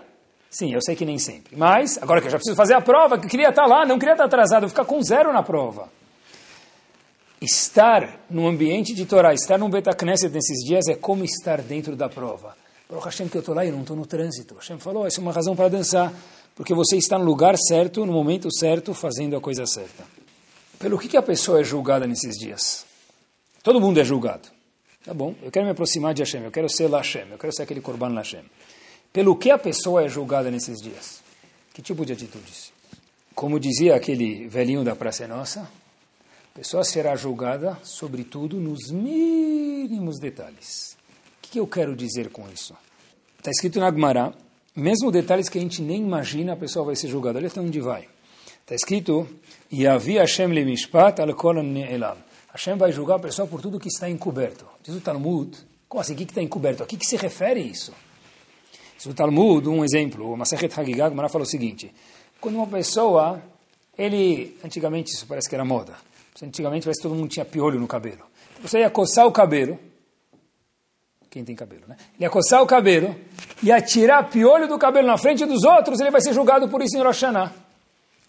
[0.51, 1.57] Sim, eu sei que nem sempre.
[1.57, 4.13] Mas, agora que eu já preciso fazer a prova, que queria estar lá, não queria
[4.13, 5.89] estar atrasado, ficar com zero na prova
[7.41, 12.09] estar no ambiente de Torá, estar num Betacneset nesses dias é como estar dentro da
[12.09, 12.55] prova.
[12.90, 14.57] Baruch Hashem que eu estou lá e não estou no trânsito.
[14.57, 16.12] Hashem falou, essa é uma razão para dançar,
[16.57, 20.05] porque você está no lugar certo, no momento certo, fazendo a coisa certa.
[20.76, 22.85] Pelo que, que a pessoa é julgada nesses dias?
[23.62, 24.48] Todo mundo é julgado.
[25.05, 27.62] Tá bom, eu quero me aproximar de Hashem, eu quero ser Hashem, eu quero ser
[27.62, 28.42] aquele Korban Hashem.
[29.12, 31.22] Pelo que a pessoa é julgada nesses dias?
[31.72, 32.72] Que tipo de atitudes?
[33.37, 40.98] Como dizia aquele velhinho da Praça Nossa, a pessoa será julgada, sobretudo, nos mínimos detalhes.
[41.51, 42.75] Que eu quero dizer com isso?
[43.39, 44.33] Está escrito na Gemara,
[44.77, 47.39] mesmo detalhes que a gente nem imagina, a pessoa vai ser julgada.
[47.39, 48.09] Olha até onde vai.
[48.61, 49.29] Está escrito,
[49.73, 51.35] Yavi Hashem le mishpat al
[51.65, 52.19] ne'elam.
[52.53, 54.65] Hashem vai julgar a pessoa por tudo que está encoberto.
[54.83, 55.57] Diz o Talmud,
[55.89, 56.85] como assim, o que está encoberto?
[56.85, 57.93] A que, que se refere isso?
[58.97, 61.93] Diz o Talmud, um exemplo, o Masechet Hagigah, Gemara fala o seguinte,
[62.41, 63.43] quando uma pessoa,
[63.99, 65.95] ele, antigamente isso parece que era moda,
[66.43, 68.23] Antigamente parece que todo mundo tinha piolho no cabelo.
[68.63, 69.79] Você ia coçar o cabelo,
[71.31, 71.97] quem tem cabelo, né?
[72.16, 73.14] Ele ia coçar o cabelo,
[73.62, 76.97] ia tirar piolho do cabelo na frente dos outros, ele vai ser julgado por isso
[76.97, 77.23] em Rosh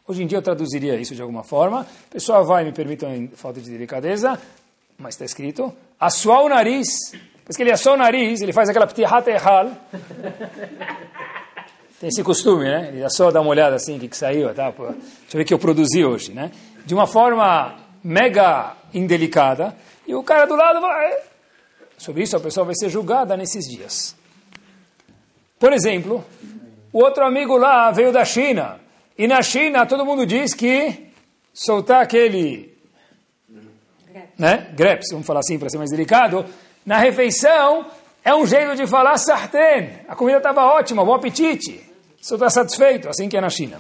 [0.08, 1.82] Hoje em dia eu traduziria isso de alguma forma.
[1.82, 4.40] A pessoa vai, me permitam, falta de delicadeza,
[4.98, 6.88] mas está escrito, assoar o nariz,
[7.44, 9.72] porque que ele assou o nariz, ele faz aquela ptihat ehal.
[12.00, 12.90] Tem esse costume, né?
[12.94, 14.72] Ele só dá uma olhada assim, o que, que saiu, tá?
[14.72, 14.98] Deixa eu
[15.34, 16.52] ver o que eu produzi hoje, né?
[16.86, 19.76] De uma forma mega indelicada,
[20.08, 21.31] e o cara do lado vai.
[22.02, 24.16] Sobre isso a pessoa vai ser julgada nesses dias.
[25.60, 26.26] Por exemplo,
[26.92, 28.80] o outro amigo lá veio da China,
[29.16, 31.12] e na China todo mundo diz que
[31.54, 32.76] soltar aquele.
[34.36, 34.72] Né?
[34.74, 36.44] Greps, vamos falar assim para ser mais delicado,
[36.84, 37.86] na refeição
[38.26, 40.00] é um jeito de falar sartén.
[40.08, 41.88] A comida estava ótima, bom apetite.
[42.20, 43.80] Você está satisfeito, assim que é na China.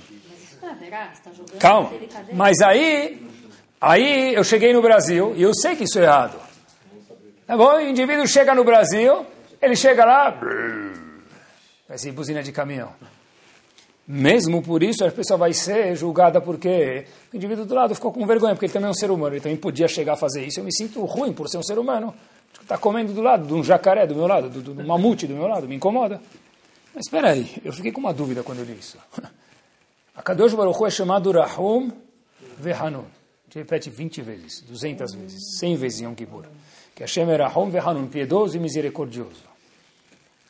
[1.60, 1.91] Calma.
[2.34, 3.19] Mas aí
[3.81, 6.50] Aí eu cheguei no Brasil e eu sei que isso é errado.
[7.51, 7.75] Tá bom?
[7.75, 9.25] O indivíduo chega no Brasil,
[9.61, 10.39] ele chega lá,
[11.97, 12.93] ser buzina de caminhão.
[14.07, 18.25] Mesmo por isso, a pessoa vai ser julgada porque o indivíduo do lado ficou com
[18.25, 20.61] vergonha, porque ele também é um ser humano, ele também podia chegar a fazer isso.
[20.61, 22.15] Eu me sinto ruim por ser um ser humano.
[22.61, 25.33] Está comendo do lado de um jacaré do meu lado, do, do, do mamute do
[25.33, 26.21] meu lado, me incomoda.
[26.95, 28.97] Mas espera aí, eu fiquei com uma dúvida quando eu li isso.
[30.15, 31.91] A Kadosh Baruch Hu é chamado Rahum
[32.57, 33.03] Vehanun
[33.51, 36.45] gente repete 20 vezes, 200 vezes, 100 vezes em Yom Kippur.
[36.95, 39.51] Que Hashem era Hom Vehanun, piedoso e misericordioso.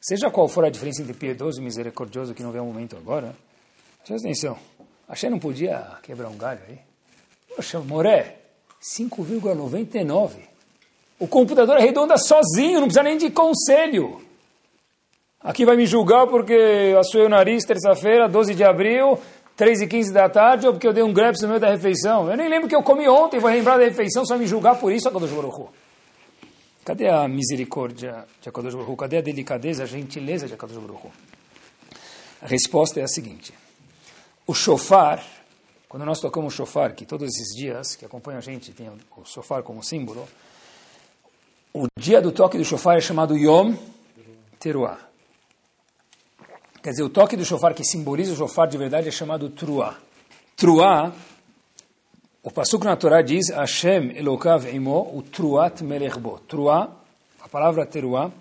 [0.02, 3.36] Seja qual for a diferença entre piedoso e misericordioso, que não vem o momento agora,
[4.06, 4.58] presta atenção.
[5.08, 6.80] Hashem não podia quebrar um galho aí?
[7.56, 8.38] Poxa, Moré,
[8.82, 10.32] 5,99.
[11.20, 14.22] O computador arredonda sozinho, não precisa nem de conselho.
[15.40, 19.20] Aqui vai me julgar porque assoei o nariz terça-feira, 12 de abril,
[19.56, 22.30] 3 e 15 da tarde ou porque eu dei um greps no meio da refeição.
[22.30, 24.92] Eu nem lembro que eu comi ontem, vou lembrar da refeição, só me julgar por
[24.92, 25.70] isso, Akadosh Baruch
[26.92, 31.08] Cadê a misericórdia de Akadosh Baruch Cadê a delicadeza, a gentileza de Akadosh Baruch
[32.42, 33.54] A resposta é a seguinte.
[34.46, 35.24] O shofar,
[35.88, 39.24] quando nós tocamos o shofar, que todos esses dias que acompanham a gente tem o
[39.24, 40.28] shofar como símbolo,
[41.74, 43.74] o dia do toque do shofar é chamado Yom
[44.60, 45.00] Teruah.
[46.84, 49.98] Quer dizer, o toque do shofar que simboliza o shofar de verdade é chamado truá.
[50.58, 51.14] Truá
[52.44, 56.40] o Pasuk na Torá diz Hashem Elokav Imo, o Truat Melechbo.
[56.48, 56.90] Truá,
[57.40, 58.32] a palavra teruá,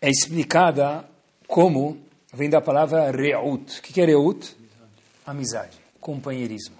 [0.00, 1.04] é explicada
[1.46, 1.98] como
[2.32, 3.78] vem da palavra Reut.
[3.78, 4.56] O que é Reut?
[5.26, 6.76] Amizade, companheirismo.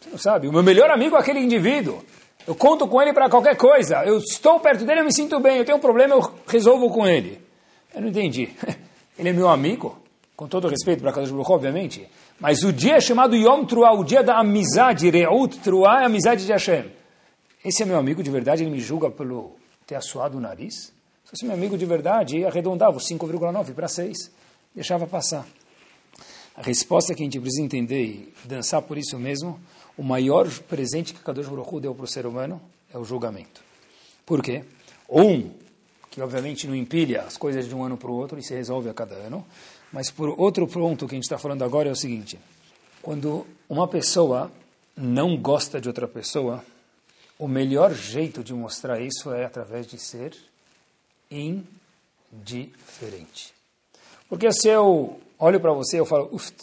[0.00, 2.02] Você não sabe, o meu melhor amigo é aquele indivíduo.
[2.46, 4.04] Eu conto com ele para qualquer coisa.
[4.04, 5.58] Eu estou perto dele, eu me sinto bem.
[5.58, 7.40] Eu tenho um problema, eu resolvo com ele.
[7.94, 8.50] Eu não entendi.
[9.16, 9.96] Ele é meu amigo,
[10.36, 12.08] com todo respeito para Kadosh Baruch obviamente.
[12.40, 16.44] Mas o dia é chamado Yom Truah, o dia da amizade, Reut Truah é amizade
[16.44, 16.90] de Hashem.
[17.64, 19.52] Esse é meu amigo de verdade, ele me julga pelo
[19.86, 20.92] ter assoado o nariz?
[21.24, 24.30] Se fosse meu amigo de verdade, arredondava o 5,9 para 6,
[24.74, 25.46] deixava passar.
[26.56, 29.58] A resposta que a gente precisa entender e dançar por isso mesmo,
[29.96, 32.60] o maior presente que Kadosh Baruch deu para o ser humano
[32.92, 33.62] é o julgamento.
[34.26, 34.64] Por quê?
[35.08, 35.50] Um,
[36.10, 38.88] que obviamente não empilha as coisas de um ano para o outro e se resolve
[38.88, 39.44] a cada ano.
[39.94, 42.36] Mas por outro ponto que a gente está falando agora é o seguinte:
[43.00, 44.50] quando uma pessoa
[44.96, 46.64] não gosta de outra pessoa,
[47.38, 50.36] o melhor jeito de mostrar isso é através de ser
[51.30, 51.94] indiferente.
[54.28, 56.60] Porque se eu olho para você, eu falo, uft.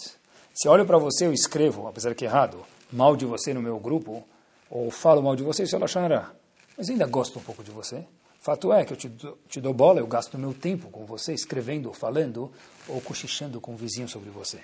[0.53, 3.61] Se eu olho para você, eu escrevo, apesar que é errado, mal de você no
[3.61, 4.27] meu grupo,
[4.69, 6.33] ou falo mal de você, isso é lachanará.
[6.77, 8.03] Mas ainda gosto um pouco de você.
[8.41, 9.11] Fato é que eu te,
[9.47, 12.51] te dou bola, eu gasto meu tempo com você, escrevendo, falando
[12.87, 14.61] ou cochichando com o vizinho sobre você.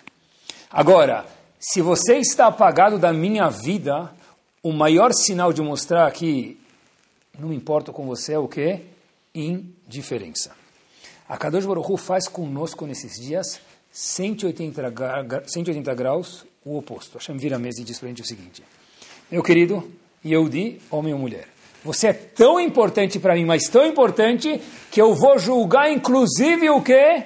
[0.67, 1.27] Agora,
[1.59, 4.11] se você está apagado da minha vida,
[4.63, 6.59] o maior sinal de mostrar que
[7.37, 8.81] não me importo com você é o quê?
[9.35, 10.55] Indiferença.
[11.29, 13.59] A Kadosh Baruch Hu faz conosco nesses dias
[13.91, 17.19] 180, gra 180 graus o oposto.
[17.19, 18.63] Hashem vira a mesa e diz para a gente o seguinte:
[19.29, 19.87] Meu querido
[20.25, 21.47] Yehudi, homem ou mulher,
[21.83, 24.61] você é tão importante para mim, mas tão importante,
[24.91, 27.23] que eu vou julgar inclusive o quê?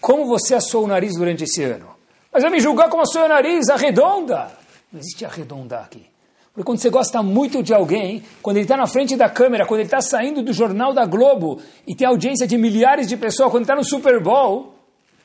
[0.00, 1.88] Como você assou o nariz durante esse ano.
[2.32, 4.50] Mas eu me julgar como assou o nariz, arredonda.
[4.92, 6.10] Não existe arredondar aqui.
[6.52, 9.80] Porque quando você gosta muito de alguém, quando ele está na frente da câmera, quando
[9.80, 13.62] ele está saindo do jornal da Globo e tem audiência de milhares de pessoas, quando
[13.62, 14.74] está no Super Bowl,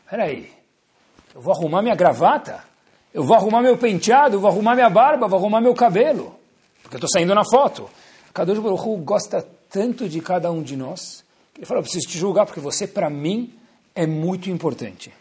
[0.10, 0.49] peraí,
[1.34, 2.63] eu vou arrumar minha gravata,
[3.13, 6.36] eu vou arrumar meu penteado, eu vou arrumar minha barba, eu vou arrumar meu cabelo,
[6.81, 7.89] porque eu estou saindo na foto.
[8.35, 12.05] Kadosh Baruch Hu gosta tanto de cada um de nós, que ele fala, eu preciso
[12.05, 13.57] te julgar, porque você, para mim,
[13.95, 15.13] é muito importante.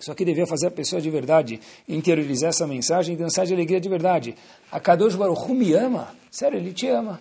[0.00, 3.78] Só que devia fazer a pessoa de verdade interiorizar essa mensagem e dançar de alegria
[3.78, 4.34] de verdade.
[4.70, 6.16] A Kadosh Baruch Hu me ama.
[6.30, 7.20] Sério, ele te ama.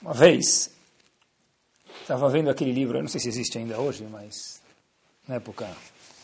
[0.00, 0.70] Uma vez,
[2.00, 4.62] estava vendo aquele livro, eu não sei se existe ainda hoje, mas
[5.26, 5.68] na época,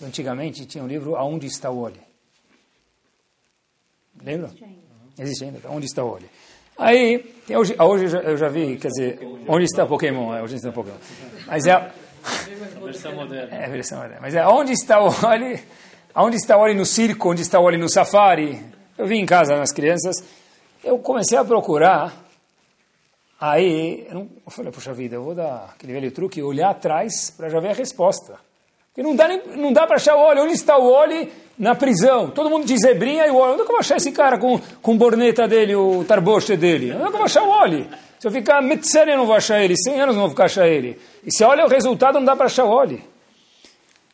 [0.01, 2.01] antigamente tinha um livro Aonde está o Olho.
[4.23, 4.55] Lembra?
[5.19, 5.69] Existe ainda.
[5.69, 6.31] Onde está o Olho?
[6.79, 10.35] Aí, hoje, hoje eu já, eu já, vi, quer dizer, onde está Pokémon?
[10.35, 10.97] É, hoje está Pokémon.
[11.47, 11.73] Mas é.
[11.73, 11.91] A
[12.85, 13.57] versão moderna.
[13.57, 14.19] É, a versão moderna.
[14.21, 15.65] Mas é onde está o Oli?
[16.15, 17.31] Onde está o Oli no circo?
[17.31, 18.63] Onde está o Oli no safari?
[18.99, 20.17] Eu vim em casa nas crianças,
[20.85, 22.15] eu comecei a procurar.
[23.41, 27.31] Aí, eu, não, eu falei, puxa vida, eu vou dar aquele velho truque, olhar atrás
[27.31, 28.39] para já ver a resposta.
[28.89, 30.41] Porque não dá, nem, não dá para achar o Oli.
[30.41, 31.33] Onde está o Oli?
[31.59, 33.53] Na prisão, todo mundo de zebrinha e o Oli.
[33.53, 36.93] Onde é que eu vou achar esse cara com, com borneta dele, o tarboche dele?
[36.93, 37.89] Onde é que eu vou achar o Oli?
[38.19, 39.75] Se eu ficar metzene, eu não vou achar ele.
[39.77, 40.99] 100 anos não vou ficar achar ele.
[41.25, 43.03] E se olha o resultado, não dá para achar o Oli.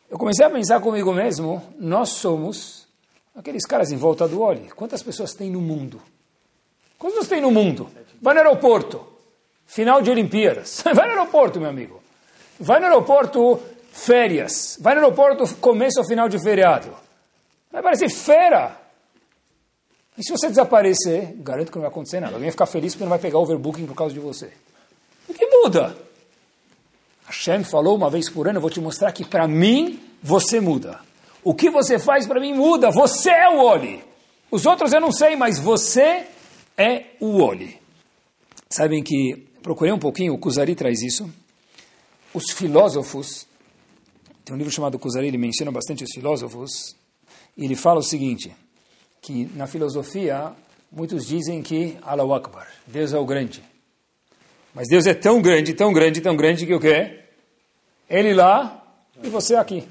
[0.09, 2.87] Eu comecei a pensar comigo mesmo, nós somos
[3.35, 4.69] aqueles caras em volta do Oli.
[4.75, 6.01] Quantas pessoas tem no mundo?
[6.99, 7.89] Quantas tem no mundo?
[8.21, 9.05] Vai no aeroporto,
[9.65, 10.83] final de Olimpíadas.
[10.93, 12.01] Vai no aeroporto, meu amigo.
[12.59, 13.59] Vai no aeroporto,
[13.91, 14.77] férias.
[14.79, 17.02] Vai no aeroporto, começo ou final de feriado.
[17.73, 18.79] Vai parecer fera.
[20.15, 22.33] E se você desaparecer, garanto que não vai acontecer nada.
[22.33, 24.53] Alguém vai ficar feliz porque não vai pegar overbooking por causa de você.
[25.27, 25.97] O que muda?
[27.25, 30.99] Hashem falou uma vez por ano, eu vou te mostrar que para mim você muda.
[31.43, 32.91] O que você faz para mim muda.
[32.91, 34.03] Você é o Oli.
[34.51, 36.27] Os outros eu não sei, mas você
[36.77, 37.79] é o Oli.
[38.69, 41.27] Sabem que, procurei um pouquinho, o Kuzari traz isso.
[42.35, 43.47] Os filósofos,
[44.45, 46.95] tem um livro chamado Kuzari, ele menciona bastante os filósofos,
[47.57, 48.55] ele fala o seguinte,
[49.21, 50.51] que na filosofia
[50.91, 53.63] muitos dizem que Allah Akbar, Deus é o grande.
[54.73, 57.19] Mas Deus é tão grande, tão grande, tão grande que o quê?
[58.09, 58.83] Ele lá
[59.21, 59.87] e você aqui.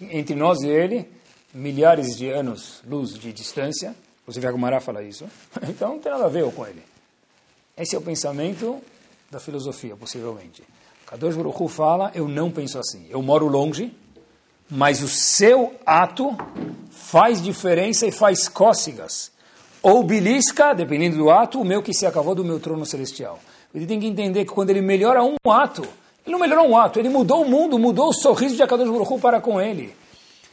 [0.00, 1.08] Entre nós e ele,
[1.52, 3.94] milhares de anos luz de distância.
[4.26, 5.26] Você a Gumará fala isso.
[5.68, 6.82] Então não tem nada a ver com ele.
[7.76, 8.80] Esse é o pensamento
[9.30, 10.62] da filosofia, possivelmente.
[11.06, 13.06] Kadosh Baruch fala, eu não penso assim.
[13.10, 13.92] Eu moro longe,
[14.70, 16.36] mas o seu ato
[16.90, 19.30] faz diferença e faz cócegas.
[19.82, 23.38] Ou belisca, dependendo do ato, o meu que se acabou do meu trono celestial.
[23.74, 25.82] Ele tem que entender que quando ele melhora um ato,
[26.24, 29.20] ele não melhorou um ato, ele mudou o mundo, mudou o sorriso de Akadosh Baruch
[29.20, 29.94] para com ele.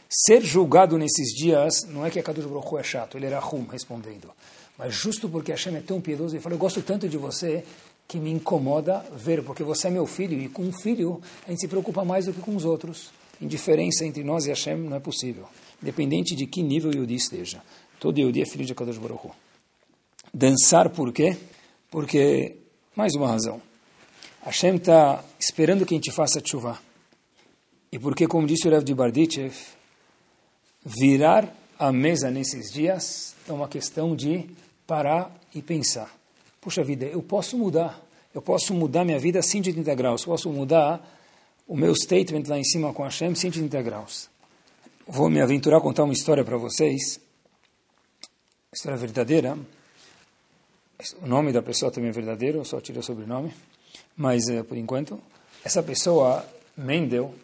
[0.08, 4.30] Ser julgado nesses dias, não é que Akadosh Baruch é chato, ele era rum respondendo.
[4.76, 7.64] Mas justo porque Hashem é tão piedoso, ele falou, eu gosto tanto de você
[8.06, 11.60] que me incomoda ver, porque você é meu filho, e com um filho a gente
[11.60, 13.10] se preocupa mais do que com os outros.
[13.42, 15.46] Indiferença entre nós e Hashem não é possível,
[15.82, 17.60] independente de que nível Yudi esteja.
[17.98, 19.32] Todo Yudi é filho de Kadosh Baruch Hu.
[20.32, 21.36] Dançar por quê?
[21.90, 22.56] Porque,
[22.94, 23.60] mais uma razão,
[24.44, 26.78] Hashem está esperando que a gente faça chuva.
[27.90, 29.54] E porque, como disse o Rev de Bardichev,
[30.84, 34.48] virar a mesa nesses dias é uma questão de
[34.86, 36.14] parar e pensar.
[36.60, 38.00] Puxa vida, eu posso mudar.
[38.32, 40.24] Eu posso mudar minha vida 180 graus.
[40.24, 41.04] Posso mudar
[41.72, 44.28] o meu statement lá em cima com Hashem 180 graus.
[45.06, 47.18] Vou me aventurar a contar uma história para vocês.
[48.70, 49.56] História verdadeira.
[51.22, 53.54] O nome da pessoa também é verdadeiro, eu só tirei o sobrenome.
[54.14, 55.18] Mas, eh, por enquanto,
[55.64, 56.46] essa pessoa,
[56.76, 57.34] Mendel,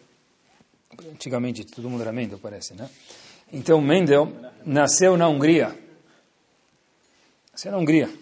[1.11, 2.87] antigamente todo mundo era Mendel, parece, né?
[3.51, 4.31] Então, Mendel
[4.63, 5.75] nasceu na Hungria.
[7.51, 8.13] Nasceu na Hungria.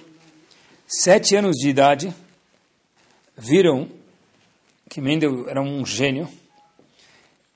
[0.87, 2.15] Sete anos de idade,
[3.35, 3.96] viram
[4.89, 6.27] que Mendel era um gênio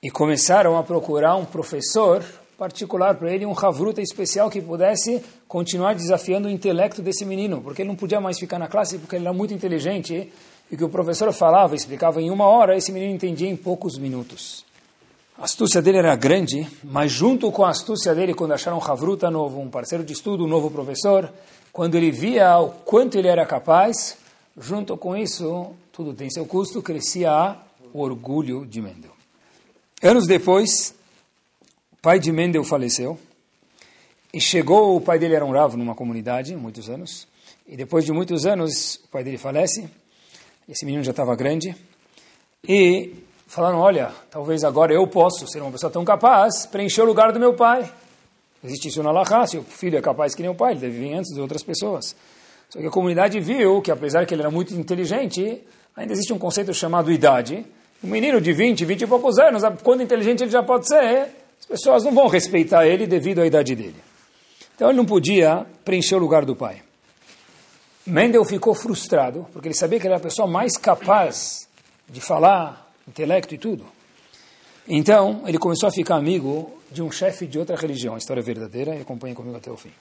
[0.02, 2.24] e começaram a procurar um professor
[2.58, 7.82] particular para ele, um Havruta especial que pudesse continuar desafiando o intelecto desse menino, porque
[7.82, 10.32] ele não podia mais ficar na classe porque ele era muito inteligente
[10.70, 14.64] e que o professor falava, explicava em uma hora, esse menino entendia em poucos minutos.
[15.38, 19.30] A astúcia dele era grande, mas junto com a astúcia dele, quando acharam um Havruta
[19.30, 21.32] novo, um parceiro de estudo, um novo professor,
[21.72, 24.16] quando ele via o quanto ele era capaz,
[24.56, 27.54] junto com isso, tudo tem seu custo, crescia
[27.92, 29.12] o orgulho de Mendel.
[30.02, 30.94] Anos depois,
[32.00, 33.18] pai de Mendel faleceu
[34.32, 37.28] e chegou, o pai dele era um ravo numa comunidade, muitos anos,
[37.68, 39.86] e depois de muitos anos o pai dele falece,
[40.66, 41.76] esse menino já estava grande,
[42.66, 43.12] e
[43.46, 47.38] falaram, olha, talvez agora eu posso ser uma pessoa tão capaz, preencher o lugar do
[47.38, 47.92] meu pai.
[48.64, 50.98] Existe isso na Laha, se o filho é capaz que nem o pai, ele deve
[50.98, 52.16] vir antes de outras pessoas.
[52.70, 55.62] Só que a comunidade viu que apesar que ele era muito inteligente,
[55.96, 57.64] ainda existe um conceito chamado idade,
[58.02, 61.28] um menino de 20, 20 e poucos anos, quando inteligente ele já pode ser,
[61.60, 63.96] as pessoas não vão respeitar ele devido à idade dele.
[64.74, 66.82] Então ele não podia preencher o lugar do pai.
[68.04, 71.68] Mendel ficou frustrado, porque ele sabia que ele era a pessoa mais capaz
[72.08, 73.86] de falar, intelecto e tudo.
[74.88, 78.96] Então, ele começou a ficar amigo de um chefe de outra religião, história é verdadeira,
[78.96, 79.92] e acompanha comigo até o fim.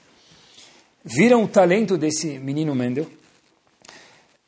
[1.04, 3.08] Viram o talento desse menino Mendel.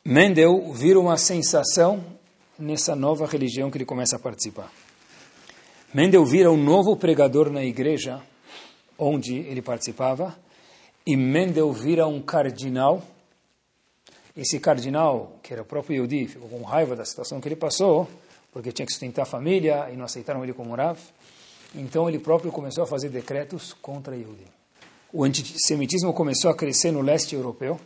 [0.05, 2.03] Mendel vira uma sensação
[2.59, 4.69] nessa nova religião que ele começa a participar.
[5.93, 8.21] Mendel vira um novo pregador na igreja
[8.97, 10.37] onde ele participava,
[11.07, 13.01] e Mendel vira um cardinal.
[14.35, 18.05] Esse cardinal, que era o próprio Yehudi, ficou com raiva da situação que ele passou,
[18.51, 20.99] porque tinha que sustentar a família e não aceitaram ele como Rav.
[21.73, 24.47] Então ele próprio começou a fazer decretos contra Yehudi.
[25.13, 27.79] O antissemitismo começou a crescer no leste europeu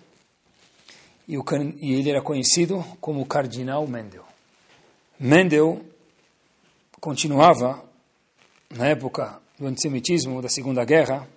[1.28, 1.44] e, o,
[1.80, 4.24] e ele era conhecido como Cardinal Mendel.
[5.20, 5.82] Mendel
[7.02, 7.84] continuava,
[8.70, 11.28] na época do antissemitismo da Segunda Guerra,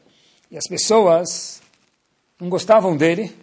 [0.50, 1.60] e as pessoas
[2.38, 3.34] não gostavam dele,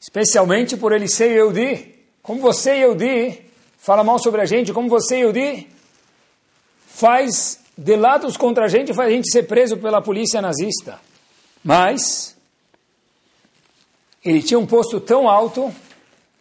[0.00, 1.94] especialmente por ele ser Yehudi.
[2.22, 3.42] Como você, Yehudi,
[3.78, 5.68] fala mal sobre a gente, como você, Yehudi,
[6.86, 11.00] faz delatos contra a gente, faz a gente ser preso pela polícia nazista.
[11.64, 12.36] Mas
[14.28, 15.74] ele tinha um posto tão alto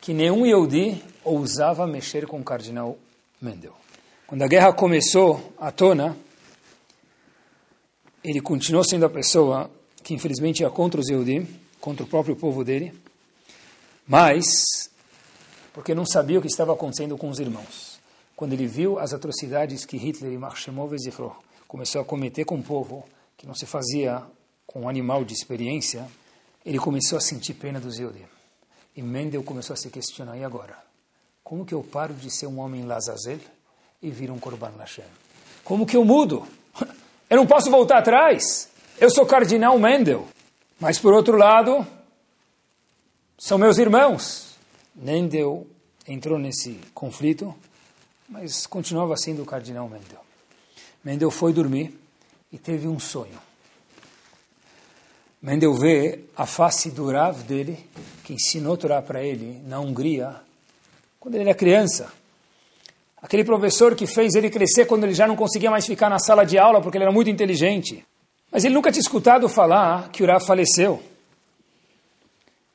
[0.02, 2.98] que nenhum Yehudi ousava mexer com o cardinal
[3.42, 3.74] Mendel.
[4.28, 6.18] Quando a guerra começou à tona,
[8.22, 9.72] ele continuou sendo a pessoa
[10.04, 11.48] que infelizmente ia contra os Yehudim,
[11.80, 12.94] contra o próprio povo dele,
[14.06, 14.92] mas
[15.72, 18.02] porque não sabia o que estava acontecendo com os irmãos.
[18.36, 20.94] Quando ele viu as atrocidades que Hitler e Marshemov
[21.66, 23.06] começou a cometer com o povo,
[23.38, 24.24] que não se fazia
[24.66, 26.06] com um animal de experiência,
[26.68, 28.26] ele começou a sentir pena dos Yehudim.
[28.94, 30.78] E Mendel começou a se questionar, e agora?
[31.42, 33.40] Como que eu paro de ser um homem Lazazel
[34.02, 35.06] e viro um Korban Lashem?
[35.64, 36.46] Como que eu mudo?
[37.30, 38.70] Eu não posso voltar atrás.
[39.00, 40.28] Eu sou cardinal Mendel.
[40.80, 41.86] Mas, por outro lado,
[43.38, 44.56] são meus irmãos.
[44.96, 45.68] Mendel
[46.08, 47.54] entrou nesse conflito,
[48.28, 50.22] mas continuava sendo o cardinal Mendel.
[51.04, 51.98] Mendel foi dormir
[52.52, 53.47] e teve um sonho.
[55.48, 57.80] Mendel vê a face do Rav dele,
[58.26, 60.36] que ensinou a Torá para ele na Hungria,
[61.22, 62.12] quando ele era criança.
[63.22, 66.46] Aquele professor que fez ele crescer quando ele já não conseguia mais ficar na sala
[66.46, 68.06] de aula porque ele era muito inteligente.
[68.52, 71.02] Mas ele nunca tinha escutado falar que o Rav faleceu.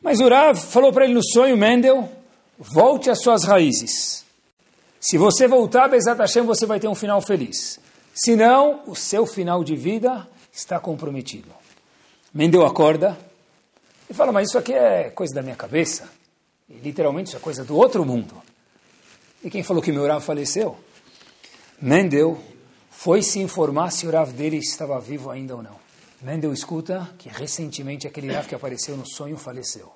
[0.01, 2.09] Mas o Rav falou para ele no sonho, Mendel,
[2.59, 4.25] volte às suas raízes.
[4.99, 7.79] Se você voltar, Bezat Hashem, você vai ter um final feliz.
[8.15, 11.61] Senão, o seu final de vida está comprometido.
[12.35, 13.19] Mendel acorda,
[14.09, 16.09] Ele fala, mas isso aqui é coisa da minha cabeça.
[16.69, 18.43] E, literalmente isso é coisa do outro mundo.
[19.45, 20.77] E quem falou que meu Rav faleceu?
[21.81, 22.39] Mendel
[22.91, 25.77] foi se informar se o Rav dele estava vivo ainda ou não.
[26.23, 29.91] Mendel escuta que recentemente aquele Rav que apareceu no sonho faleceu.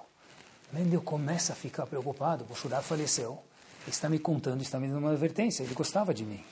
[0.73, 3.39] Mendel começa a ficar preocupado, o Rav faleceu.
[3.87, 6.43] Está me contando, está me dando uma advertência, ele gostava de mim.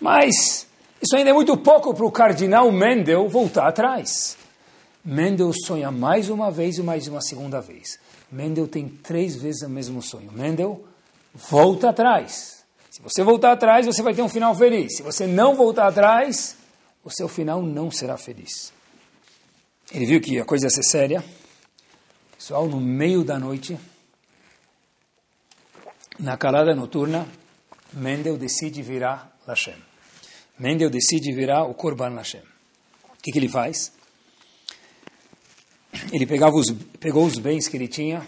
[0.00, 0.66] Mas
[1.00, 4.36] isso ainda é muito pouco para o cardinal Mendel voltar atrás.
[5.06, 7.96] Mendel sonha mais uma vez e mais uma segunda vez.
[8.30, 10.32] Mendel tem três vezes o mesmo sonho.
[10.32, 10.84] Mendel
[11.32, 12.64] volta atrás.
[12.90, 14.96] Se você voltar atrás, você vai ter um final feliz.
[14.96, 16.56] Se você não voltar atrás,
[17.04, 18.72] o seu final não será feliz.
[19.92, 21.24] Ele viu que a coisa ia ser séria.
[22.36, 23.78] Pessoal, no meio da noite,
[26.18, 27.28] na calada noturna,
[27.92, 29.80] Mendel decide virar Lashem.
[30.58, 32.42] Mendel decide virar o Korban Lashem.
[33.04, 33.92] O que, que ele faz?
[36.12, 38.26] Ele pegava os, pegou os bens que ele tinha,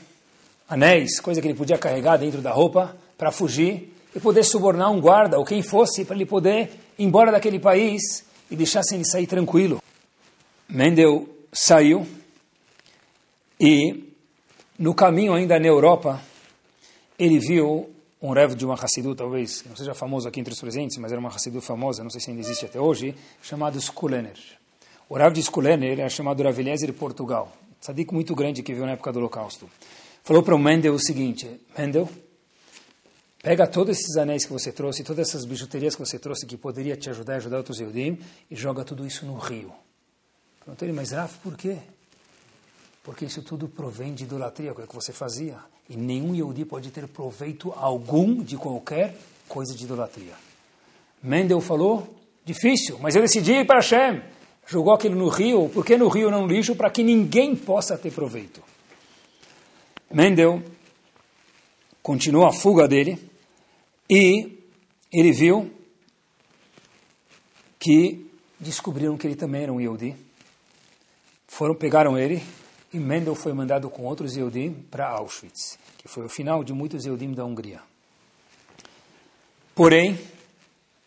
[0.68, 5.00] anéis, coisa que ele podia carregar dentro da roupa, para fugir e poder subornar um
[5.00, 9.26] guarda ou quem fosse para ele poder ir embora daquele país e deixassem ele sair
[9.26, 9.82] tranquilo.
[10.68, 12.06] Mendel saiu
[13.60, 14.04] e
[14.78, 16.20] no caminho ainda na Europa
[17.18, 17.90] ele viu
[18.20, 21.20] um rev de uma Hassidu, talvez, não seja famoso aqui entre os presentes, mas era
[21.20, 24.36] uma Hassidu famosa, não sei se ainda existe até hoje, chamado Skulener.
[25.10, 27.50] O Rav de Skulener era chamado Rav Eliezer de Portugal,
[27.80, 29.66] tzadik muito grande que veio na época do Holocausto.
[30.22, 31.48] Falou para o Mendel o seguinte,
[31.78, 32.06] Mendel,
[33.42, 36.94] pega todos esses anéis que você trouxe, todas essas bijuterias que você trouxe que poderia
[36.94, 38.18] te ajudar a ajudar outros Eudim,
[38.50, 39.72] e joga tudo isso no rio.
[40.60, 41.78] Perguntou ele, mas Rav, por quê?
[43.02, 45.56] Porque isso tudo provém de idolatria, é o que você fazia.
[45.88, 49.16] E nenhum Yehudi pode ter proveito algum de qualquer
[49.48, 50.34] coisa de idolatria.
[51.22, 54.36] Mendel falou, difícil, mas eu decidi ir para Hashem.
[54.68, 56.76] Jogou aquilo no rio, por que no rio não lixo?
[56.76, 58.62] Para que ninguém possa ter proveito.
[60.12, 60.62] Mendel
[62.02, 63.18] continuou a fuga dele
[64.10, 64.58] e
[65.10, 65.72] ele viu
[67.78, 70.14] que descobriram que ele também era um Yehudi.
[71.46, 72.42] Foram, pegaram ele
[72.92, 77.06] e Mendel foi mandado com outros Yehudim para Auschwitz, que foi o final de muitos
[77.06, 77.80] Yehudim da Hungria.
[79.74, 80.18] Porém,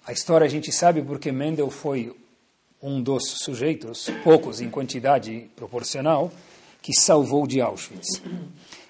[0.06, 2.16] a história a gente sabe porque Mendel foi
[2.82, 6.32] um dos sujeitos, poucos em quantidade proporcional,
[6.82, 8.22] que salvou de Auschwitz.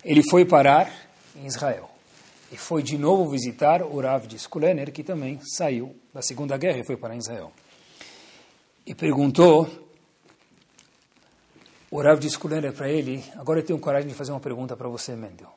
[0.03, 0.91] Ele foi parar
[1.35, 1.89] em Israel
[2.51, 6.79] e foi de novo visitar o Rav de Skulener, que também saiu da Segunda Guerra
[6.79, 7.51] e foi para Israel.
[8.85, 9.69] E perguntou
[11.91, 12.37] o Rav disse
[12.73, 15.53] para ele, agora eu tenho coragem de fazer uma pergunta para você, Mendel.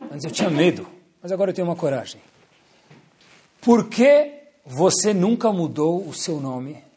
[0.00, 0.84] Mas eu tinha medo,
[1.22, 2.20] mas agora eu tenho uma coragem.
[3.60, 4.32] Por que
[4.66, 6.89] você nunca mudou o seu nome?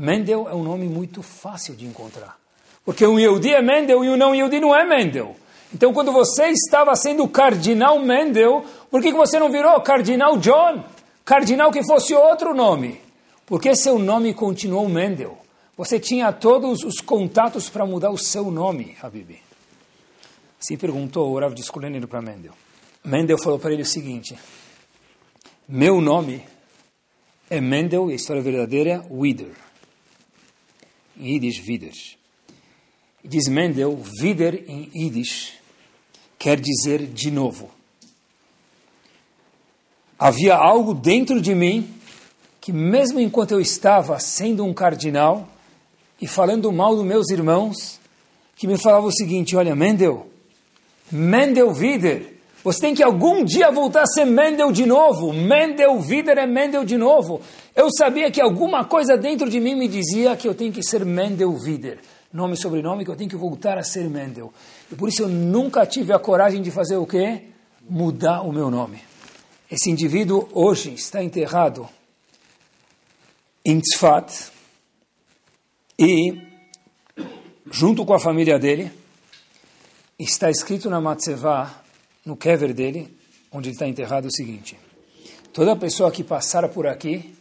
[0.00, 2.38] Mendel é um nome muito fácil de encontrar.
[2.86, 5.36] Porque um Yehudi é Mendel e um não Yehudi não é Mendel.
[5.74, 10.82] Então, quando você estava sendo cardinal Mendel, por que você não virou cardinal John?
[11.22, 12.98] Cardinal que fosse outro nome.
[13.44, 15.36] Por que seu nome continuou Mendel?
[15.76, 19.36] Você tinha todos os contatos para mudar o seu nome, Habib.
[20.58, 22.54] Se perguntou o Rav Disculenir para Mendel.
[23.04, 24.34] Mendel falou para ele o seguinte:
[25.68, 26.42] Meu nome
[27.50, 29.52] é Mendel, a história verdadeira, Wider.
[29.52, 29.69] Em
[31.20, 31.92] Yiddish, Wider.
[33.24, 35.54] Diz Mendel, Wider em Yiddish
[36.38, 37.70] quer dizer de novo.
[40.18, 41.94] Havia algo dentro de mim
[42.60, 45.48] que, mesmo enquanto eu estava sendo um cardinal,
[46.20, 47.98] e falando mal dos meus irmãos,
[48.56, 50.30] que me falava o seguinte: olha, Mendel,
[51.10, 55.32] Mendel Wider, você tem que algum dia voltar a ser Mendel de novo.
[55.32, 57.40] Mendel Wider é Mendel de novo.
[57.74, 61.04] Eu sabia que alguma coisa dentro de mim me dizia que eu tenho que ser
[61.04, 61.98] Mendel Wider.
[62.32, 64.52] Nome e sobrenome, que eu tenho que voltar a ser Mendel.
[64.90, 67.42] E por isso eu nunca tive a coragem de fazer o quê?
[67.88, 69.02] Mudar o meu nome.
[69.70, 71.88] Esse indivíduo hoje está enterrado
[73.64, 74.50] em Tzfat,
[76.02, 76.32] e,
[77.70, 78.90] junto com a família dele,
[80.18, 81.79] está escrito na Matzevá,
[82.24, 83.16] no kever dele,
[83.52, 84.78] onde ele está enterrado, o seguinte:
[85.52, 87.34] Toda pessoa que passar por aqui,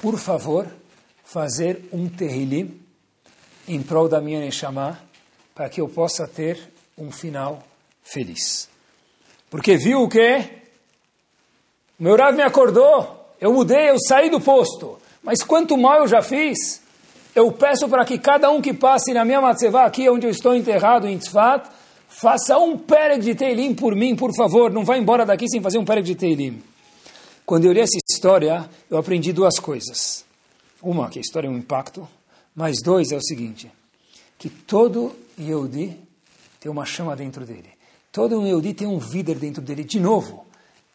[0.00, 0.66] por favor,
[1.24, 2.80] fazer um terrilim
[3.66, 5.00] em prol da minha Neshama,
[5.54, 6.58] para que eu possa ter
[6.96, 7.62] um final
[8.02, 8.68] feliz.
[9.50, 10.62] Porque viu o quê?
[11.98, 14.98] Meu Rav me acordou, eu mudei, eu saí do posto.
[15.22, 16.80] Mas quanto mal eu já fiz?
[17.36, 20.56] eu peço para que cada um que passe na minha matzevá, aqui onde eu estou
[20.56, 21.68] enterrado em Tzfat,
[22.20, 24.70] faça um pereg de Teilim por mim, por favor.
[24.70, 26.62] Não vá embora daqui sem fazer um pereg de Teilim.
[27.44, 30.24] Quando eu li essa história, eu aprendi duas coisas.
[30.82, 32.08] Uma, que a história é um impacto.
[32.54, 33.70] Mas dois, é o seguinte,
[34.38, 35.94] que todo Yehudi
[36.58, 37.68] tem uma chama dentro dele.
[38.10, 39.84] Todo um Yehudi tem um víder dentro dele.
[39.84, 40.46] De novo,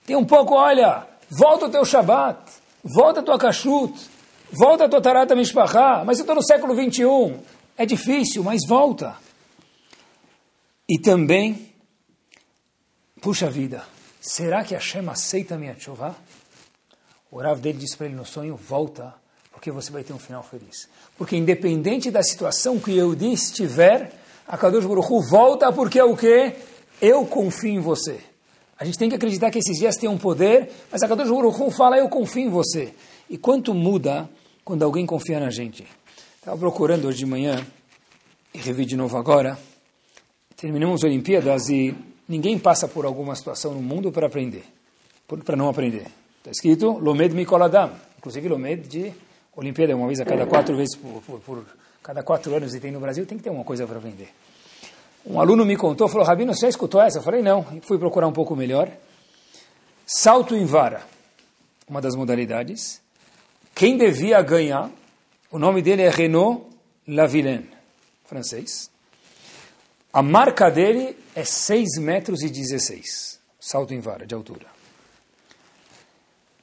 [0.05, 2.39] tem um pouco, olha, volta o teu Shabat,
[2.83, 3.93] volta a tua Kashrut,
[4.51, 7.37] volta a tua Tarata Mishpachá, mas eu estou no século 21.
[7.77, 9.15] É difícil, mas volta.
[10.93, 11.69] E também,
[13.21, 13.81] puxa vida,
[14.19, 16.13] será que Hashem aceita minha chuva?
[17.31, 19.15] O Rav dele disse para ele no sonho, volta,
[19.53, 20.89] porque você vai ter um final feliz.
[21.17, 24.11] Porque independente da situação que eu estiver,
[24.45, 26.55] a Kadosh Baruch Hu volta porque é o que?
[27.01, 28.19] Eu confio em você.
[28.77, 31.57] A gente tem que acreditar que esses dias têm um poder, mas a Kadosh Baruch
[31.57, 32.93] Hu fala, eu confio em você.
[33.29, 34.29] E quanto muda
[34.65, 35.87] quando alguém confia na gente?
[36.35, 37.65] Estava procurando hoje de manhã,
[38.53, 39.57] e revi de novo agora,
[40.61, 41.95] terminamos as Olimpíadas e
[42.29, 44.63] ninguém passa por alguma situação no mundo para aprender,
[45.43, 46.05] para não aprender.
[46.37, 49.11] Está escrito Lomed Mikoladam, inclusive Lomed de
[49.55, 51.65] Olimpíada, uma vez a cada quatro vezes por, por, por
[52.03, 54.29] cada quatro anos e tem no Brasil, tem que ter uma coisa para aprender.
[55.25, 57.17] Um aluno me contou, falou, Rabino, você já escutou essa?
[57.17, 57.65] Eu falei, não.
[57.73, 58.87] E fui procurar um pouco melhor.
[60.05, 61.01] Salto em vara,
[61.89, 63.01] uma das modalidades.
[63.73, 64.91] Quem devia ganhar,
[65.49, 66.63] o nome dele é Renaud
[67.07, 67.67] Lavillaine,
[68.25, 68.90] francês.
[70.13, 74.65] A marca dele é 6 metros e 16, salto em vara de altura.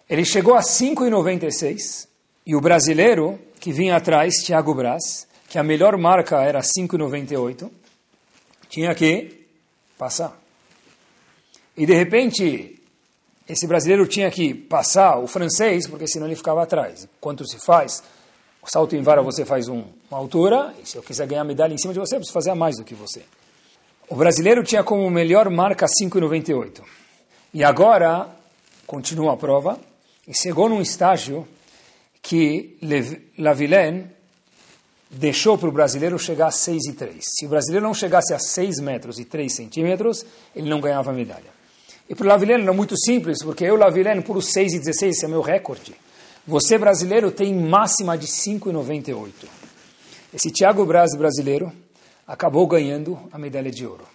[0.08, 2.06] Ele chegou a 5,96
[2.44, 7.70] e o brasileiro que vinha atrás, Thiago Braz, que a melhor marca era 5,98,
[8.68, 9.46] tinha que
[9.96, 10.38] passar.
[11.74, 12.78] E de repente,
[13.48, 17.08] esse brasileiro tinha que passar o francês, porque senão ele ficava atrás.
[17.18, 18.02] Quanto se faz?
[18.60, 21.72] O salto em vara você faz um, uma altura, e se eu quiser ganhar medalha
[21.72, 23.24] em cima de você, eu preciso fazer a mais do que você.
[24.10, 26.80] O brasileiro tinha como melhor marca 5,98.
[27.52, 28.26] E agora,
[28.86, 29.78] continua a prova,
[30.26, 31.46] e chegou num estágio
[32.22, 32.78] que
[33.38, 34.06] Lavillaine
[35.10, 37.22] deixou para o brasileiro chegar a 6 e 3.
[37.22, 40.24] Se o brasileiro não chegasse a 6 metros e 3 centímetros,
[40.56, 41.58] ele não ganhava medalha.
[42.08, 45.24] E para o Lavillaine era muito simples, porque eu, Lavillaine, por 6 e 16, esse
[45.26, 45.94] é meu recorde.
[46.46, 49.32] Você, brasileiro, tem máxima de 5,98.
[50.32, 51.70] Esse Thiago Braz brasileiro
[52.28, 54.06] acabou ganhando a medalha de ouro.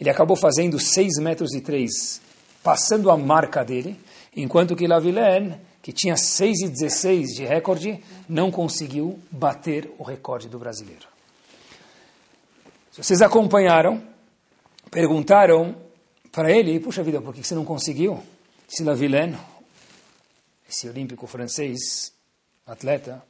[0.00, 2.20] Ele acabou fazendo 6 metros e 3,
[2.64, 3.98] passando a marca dele,
[4.34, 10.48] enquanto que Lavillaine, que tinha 6 e 16 de recorde, não conseguiu bater o recorde
[10.48, 11.06] do brasileiro.
[12.90, 14.02] Se vocês acompanharam,
[14.90, 15.76] perguntaram
[16.32, 18.20] para ele, puxa vida, por que você não conseguiu?
[18.66, 19.38] Disse Lavillaine,
[20.68, 22.12] esse olímpico francês,
[22.66, 23.22] atleta,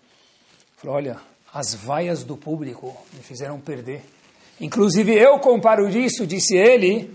[0.77, 1.20] falou, olha,
[1.53, 4.14] as vaias do público me fizeram perder.
[4.61, 7.11] Inclusive eu comparo isso, disse ele,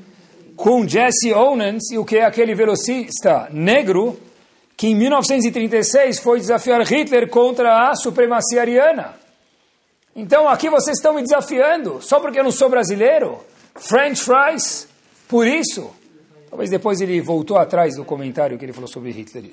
[0.55, 4.19] com Jesse Owens e o que é aquele velocista negro
[4.75, 9.13] que em 1936 foi desafiar Hitler contra a supremacia ariana.
[10.15, 13.39] Então aqui vocês estão me desafiando, só porque eu não sou brasileiro?
[13.75, 14.87] French fries?
[15.27, 15.91] Por isso?
[16.49, 19.51] Talvez depois ele voltou atrás do comentário que ele falou sobre Hitler.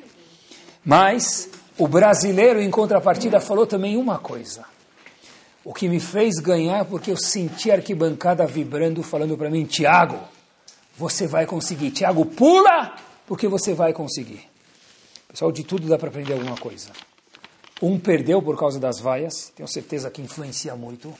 [0.84, 4.64] Mas o brasileiro, em contrapartida, falou também uma coisa.
[5.66, 10.16] O que me fez ganhar porque eu senti a arquibancada vibrando, falando para mim, Tiago,
[10.96, 11.90] você vai conseguir.
[11.90, 12.94] Tiago, pula,
[13.26, 14.48] porque você vai conseguir.
[15.26, 16.90] Pessoal, de tudo dá para aprender alguma coisa.
[17.82, 21.12] Um perdeu por causa das vaias, tenho certeza que influencia muito,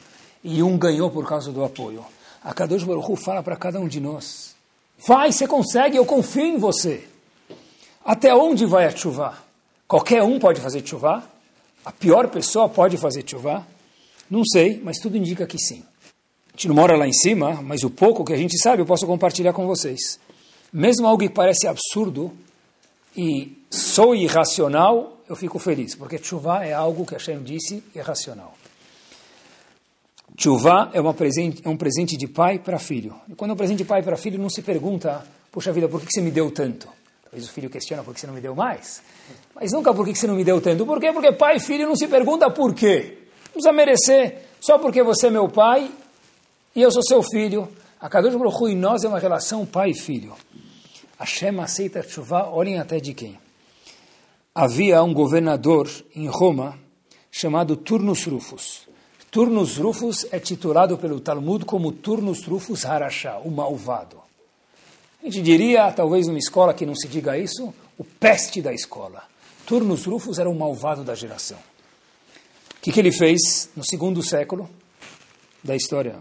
[0.44, 2.06] e um ganhou por causa do apoio.
[2.40, 4.54] A Kadosh Baruch fala para cada um de nós,
[4.96, 7.02] vai, você consegue, eu confio em você.
[8.04, 9.36] Até onde vai a chuva?
[9.88, 11.24] Qualquer um pode fazer chuva?
[11.84, 13.66] A pior pessoa pode fazer chuva?
[14.30, 15.84] Não sei, mas tudo indica que sim.
[16.48, 18.86] A gente não mora lá em cima, mas o pouco que a gente sabe eu
[18.86, 20.18] posso compartilhar com vocês.
[20.72, 22.32] Mesmo algo que parece absurdo
[23.16, 28.54] e sou irracional, eu fico feliz, porque chuva é algo que a Hashem disse irracional.
[30.38, 33.14] Chuva é, é um presente de pai para filho.
[33.28, 36.00] E quando é um presente de pai para filho, não se pergunta, puxa vida, por
[36.00, 36.88] que você me deu tanto?
[37.22, 39.02] Talvez o filho questiona por que você não me deu mais.
[39.54, 40.84] Mas nunca por que você não me deu tanto.
[40.84, 41.12] Por quê?
[41.12, 43.25] Porque pai e filho não se pergunta por quê
[43.56, 45.90] precisa merecer só porque você é meu pai
[46.74, 47.68] e eu sou seu filho.
[47.98, 50.34] A Kadosh Baruch e nós é uma relação pai e filho.
[51.18, 53.38] Hashem aceita chuva, olhem até de quem.
[54.54, 56.78] Havia um governador em Roma
[57.30, 58.86] chamado Turnus Rufus.
[59.30, 64.18] Turnus Rufus é titulado pelo Talmud como Turnus Rufus Harashá, o malvado.
[65.22, 69.22] A gente diria, talvez numa escola que não se diga isso, o peste da escola.
[69.66, 71.58] Turnus Rufus era o malvado da geração
[72.86, 74.70] que, que ele fez no segundo século
[75.60, 76.14] da história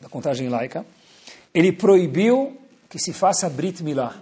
[0.00, 0.86] da contagem laica?
[1.52, 2.56] Ele proibiu
[2.88, 4.14] que se faça Brit Milá.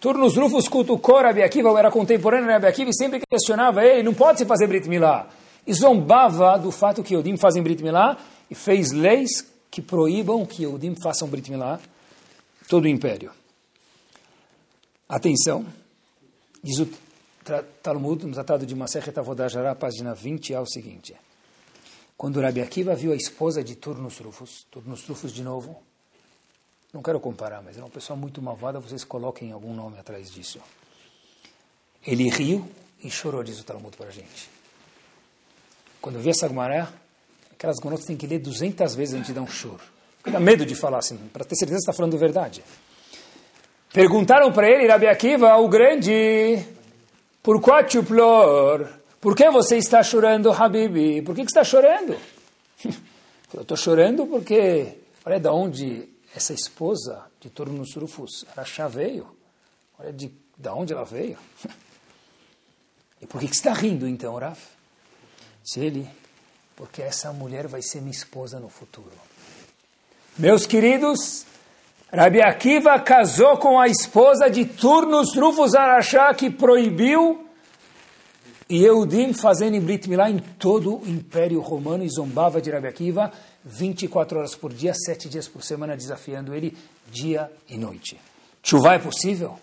[0.00, 4.12] Turnus Rufus cutucou Rabi Akiva, era contemporâneo de Rabi Akiva, e sempre questionava ele, não
[4.12, 5.28] pode se fazer Brit Milá.
[5.64, 8.18] E zombava do fato que Odim fazem Brit Milá,
[8.50, 11.78] e fez leis que proíbam que Yehudim façam Brit Milá,
[12.68, 13.30] todo o império.
[15.08, 15.64] Atenção,
[16.60, 16.88] diz o
[17.82, 21.14] Talmud, no Tratado de Masechet Avodah página 20, é o seguinte.
[22.16, 25.82] Quando Rabi Akiva viu a esposa de Turnus Rufus, Turnus Rufus de novo,
[26.92, 30.60] não quero comparar, mas é uma pessoa muito malvada, vocês coloquem algum nome atrás disso.
[32.06, 32.68] Ele riu
[33.02, 34.48] e chorou, diz o Talmud para a gente.
[36.00, 36.92] Quando vi essa Gemara,
[37.52, 39.82] aquelas Gemonotas tem que ler 200 vezes antes de dar um choro.
[40.24, 42.62] Dá medo de falar assim, para ter certeza que está falando verdade.
[43.92, 46.64] Perguntaram para ele, Rabi Akiva, o grande,
[47.44, 48.88] por qual plor?
[49.20, 51.20] Por que você está chorando, Habibi?
[51.20, 52.16] Por que, que está chorando?
[53.52, 59.28] Eu estou chorando porque, olha de onde essa esposa de Turnus Rufus, Arachá veio.
[59.98, 61.38] Olha de, de onde ela veio.
[63.22, 64.60] E por que, que está rindo então, Raf?
[65.62, 66.06] Diz ele,
[66.76, 69.16] porque essa mulher vai ser minha esposa no futuro.
[70.36, 71.46] Meus queridos,
[72.12, 77.48] Rabi Akiva casou com a esposa de Turnus Rufus Arachá, que proibiu
[78.70, 83.32] Yehudim fazendo Brit Milá em todo o Império Romano e zombava de Rabi Akiva
[83.64, 86.76] 24 horas por dia, 7 dias por semana, desafiando ele
[87.10, 88.20] dia e noite.
[88.62, 89.58] Chuva é possível?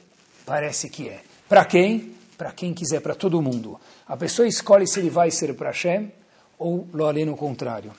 [0.46, 1.22] Parece que é.
[1.48, 2.16] Para quem?
[2.38, 3.80] Para quem quiser, para todo mundo.
[4.08, 6.12] A pessoa escolhe se ele vai ser para Hashem
[6.58, 7.92] ou lo além contrário.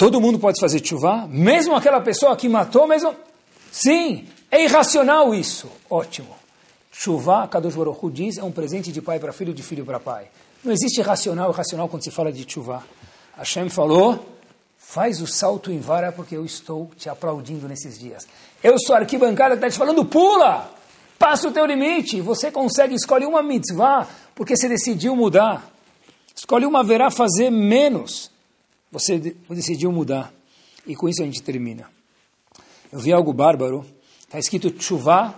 [0.00, 3.14] Todo mundo pode fazer chuva, mesmo aquela pessoa que matou, mesmo.
[3.70, 5.70] Sim, é irracional isso.
[5.90, 6.34] Ótimo.
[6.90, 10.28] Chuva, Kadosh Baruch diz, é um presente de pai para filho, de filho para pai.
[10.64, 12.82] Não existe racional e racional quando se fala de chuva.
[13.36, 14.24] Hashem falou,
[14.78, 18.26] faz o salto em vara porque eu estou te aplaudindo nesses dias.
[18.64, 20.72] Eu sou a arquibancada que está te falando, pula!
[21.18, 22.22] Passa o teu limite.
[22.22, 25.70] Você consegue, escolhe uma mitzvah porque você decidiu mudar.
[26.34, 28.29] Escolhe uma verá fazer menos
[28.90, 29.18] você
[29.48, 30.32] decidiu mudar.
[30.86, 31.90] E com isso a gente termina.
[32.90, 33.86] Eu vi algo bárbaro.
[34.22, 35.34] Está escrito Tshuva,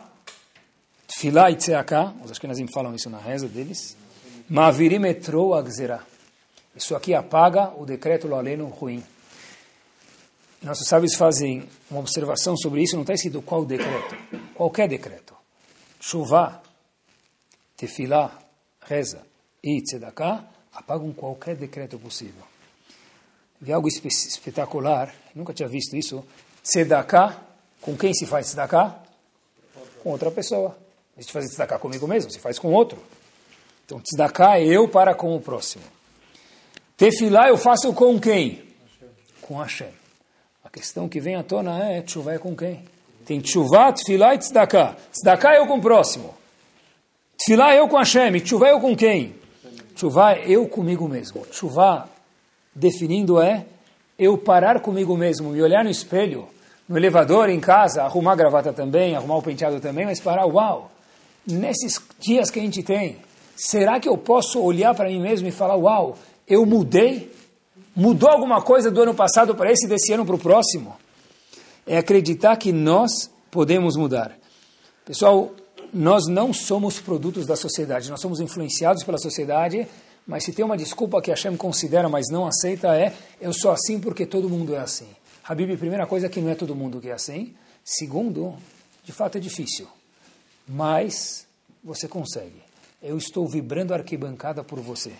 [1.06, 2.14] Tfilá e Tzeaká.
[2.24, 3.96] Os Ashkenazim falam isso na reza deles.
[4.48, 6.04] Mavirim etrou agzerá.
[6.74, 9.02] Isso aqui apaga o decreto lo aleno ruim.
[10.62, 12.94] Nossos sábios fazem uma observação sobre isso.
[12.94, 14.16] Não está escrito qual decreto.
[14.54, 15.34] Qualquer decreto.
[15.98, 16.62] Tshuva,
[17.76, 18.38] Tefilá,
[18.80, 19.22] reza
[19.62, 22.51] e Tzedaká apagam qualquer decreto possível
[23.62, 26.24] vi algo espetacular, nunca tinha visto isso.
[26.64, 27.40] Tzedakah,
[27.80, 28.96] com quem se faz tzedakah?
[30.02, 30.76] Com outra pessoa.
[31.16, 32.98] A gente faz tzedakah comigo mesmo, se faz com outro.
[33.86, 35.84] Então, tzedakah é eu para com o próximo.
[36.96, 38.64] Tefilá eu faço com quem?
[39.40, 39.92] Com Hashem.
[40.64, 42.84] A questão que vem à tona é, tshuva é com quem?
[43.24, 44.96] Tem tshuva, tefilá e tzedakah.
[45.12, 46.34] Tzedakah é eu com o próximo.
[47.38, 48.40] Tefilá é eu com Hashem.
[48.40, 49.36] Tshuva é eu com quem?
[49.94, 51.46] Tshuva é eu comigo mesmo.
[51.46, 52.08] Tshuva
[52.74, 53.66] definindo é
[54.18, 56.48] eu parar comigo mesmo, me olhar no espelho,
[56.88, 60.90] no elevador, em casa, arrumar a gravata também, arrumar o penteado também, mas parar, uau,
[61.46, 63.18] nesses dias que a gente tem,
[63.56, 66.16] será que eu posso olhar para mim mesmo e falar, uau,
[66.46, 67.32] eu mudei?
[67.94, 70.96] Mudou alguma coisa do ano passado para esse, desse ano para o próximo?
[71.86, 74.36] É acreditar que nós podemos mudar.
[75.04, 75.50] Pessoal,
[75.92, 79.86] nós não somos produtos da sociedade, nós somos influenciados pela sociedade
[80.26, 83.98] mas se tem uma desculpa que Hashem considera, mas não aceita, é eu sou assim
[83.98, 85.08] porque todo mundo é assim.
[85.44, 87.54] Habib, primeira coisa é que não é todo mundo que é assim.
[87.84, 88.54] Segundo,
[89.02, 89.88] de fato é difícil,
[90.68, 91.46] mas
[91.82, 92.62] você consegue.
[93.02, 95.12] Eu estou vibrando a arquibancada por você.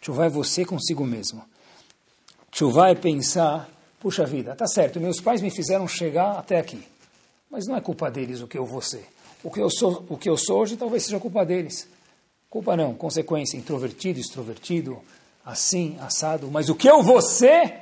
[0.00, 1.44] Chuvá é você consigo mesmo.
[2.50, 3.70] Chuvá é pensar,
[4.00, 6.82] puxa vida, tá certo, meus pais me fizeram chegar até aqui,
[7.48, 9.06] mas não é culpa deles o que eu vou ser.
[9.44, 11.88] O que eu sou, o que eu sou hoje talvez seja culpa deles.
[12.52, 14.98] Culpa não, consequência, introvertido, extrovertido,
[15.42, 16.50] assim, assado.
[16.50, 17.78] Mas o que eu vou ser,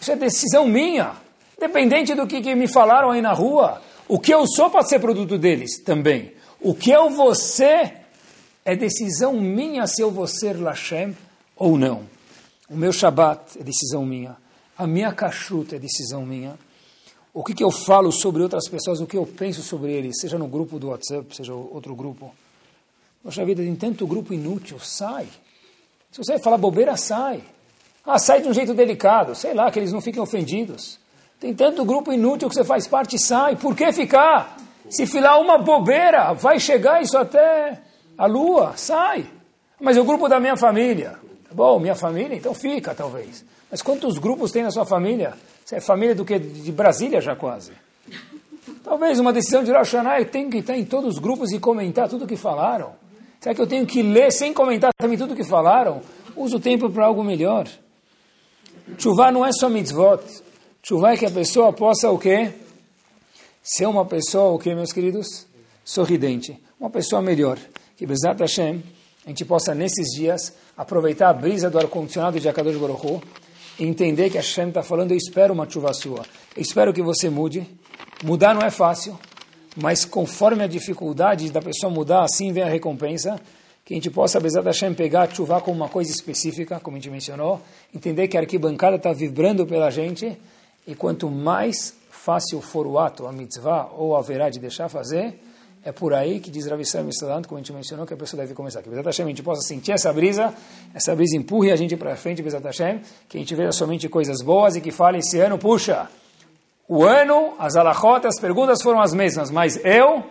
[0.00, 1.12] isso é decisão minha.
[1.58, 3.82] Independente do que, que me falaram aí na rua.
[4.08, 6.32] O que eu sou pode ser produto deles também.
[6.58, 7.96] O que eu vou ser
[8.64, 11.14] é decisão minha se eu vou ser Lashem
[11.54, 12.04] ou não.
[12.70, 14.38] O meu Shabat é decisão minha.
[14.78, 16.58] A minha kashrut é decisão minha.
[17.34, 20.38] O que, que eu falo sobre outras pessoas, o que eu penso sobre eles, seja
[20.38, 22.32] no grupo do WhatsApp, seja outro grupo.
[23.22, 25.26] Poxa vida, tem tanto grupo inútil, sai.
[26.10, 27.42] Se você falar bobeira, sai.
[28.04, 30.98] Ah, sai de um jeito delicado, sei lá, que eles não fiquem ofendidos.
[31.40, 33.56] Tem tanto grupo inútil que você faz parte, sai.
[33.56, 34.56] Por que ficar?
[34.88, 37.80] Se filar uma bobeira, vai chegar isso até
[38.16, 39.26] a lua, sai.
[39.80, 41.18] Mas é o grupo da minha família.
[41.48, 43.44] Tá bom, minha família, então fica, talvez.
[43.70, 45.34] Mas quantos grupos tem na sua família?
[45.64, 46.38] Você é família do que?
[46.38, 47.72] De Brasília já quase.
[48.84, 52.08] Talvez uma decisão de Rosh Hashanah tem que estar em todos os grupos e comentar
[52.08, 52.92] tudo o que falaram.
[53.46, 56.02] Será que eu tenho que ler sem comentar também tudo o que falaram?
[56.34, 57.68] Uso o tempo para algo melhor.
[58.98, 60.20] Chuvá não é só mitzvot.
[60.82, 62.52] Chuva é que a pessoa possa o quê?
[63.62, 65.46] Ser uma pessoa, o quê, meus queridos?
[65.84, 66.60] Sorridente.
[66.80, 67.56] Uma pessoa melhor.
[67.96, 68.82] Que Bezat Hashem,
[69.24, 73.22] a gente possa nesses dias aproveitar a brisa do ar-condicionado de Akadosh Baruch
[73.78, 76.24] e entender que Hashem está falando, eu espero uma chuva sua.
[76.56, 77.64] Eu espero que você mude.
[78.24, 79.16] Mudar não é fácil,
[79.76, 83.38] mas conforme a dificuldade da pessoa mudar, assim vem a recompensa
[83.84, 86.96] que a gente possa, apesar da Hashem, pegar a chuva como uma coisa específica, como
[86.96, 87.60] a gente mencionou,
[87.94, 90.36] entender que a arquibancada está vibrando pela gente,
[90.84, 95.38] e quanto mais fácil for o ato, a mitzvah, ou haverá de deixar fazer,
[95.84, 97.06] é por aí que diz Rav Israel
[97.46, 98.82] como a gente mencionou, que a pessoa deve começar.
[98.82, 100.52] Que Bezat Hashem a gente possa sentir essa brisa,
[100.92, 104.42] essa brisa empurre a gente para frente, Bezat Hashem, que a gente veja somente coisas
[104.42, 106.10] boas e que fale esse ano, puxa,
[106.87, 110.23] o ano, as alachotas, as perguntas foram as mesmas, mas eu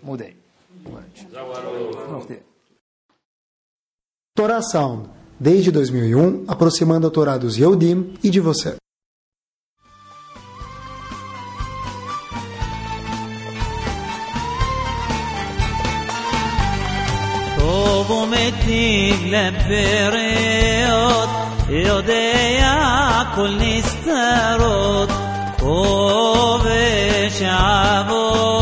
[0.00, 0.36] mudei.
[4.34, 5.10] Torá Sound,
[5.40, 8.76] desde 2001, aproximando a Torá dos Yehudim e de você.
[17.56, 21.28] טוב ומטיב לבריות,
[21.68, 25.31] יודע כל נסתרות, כובש
[28.05, 28.52] Oh.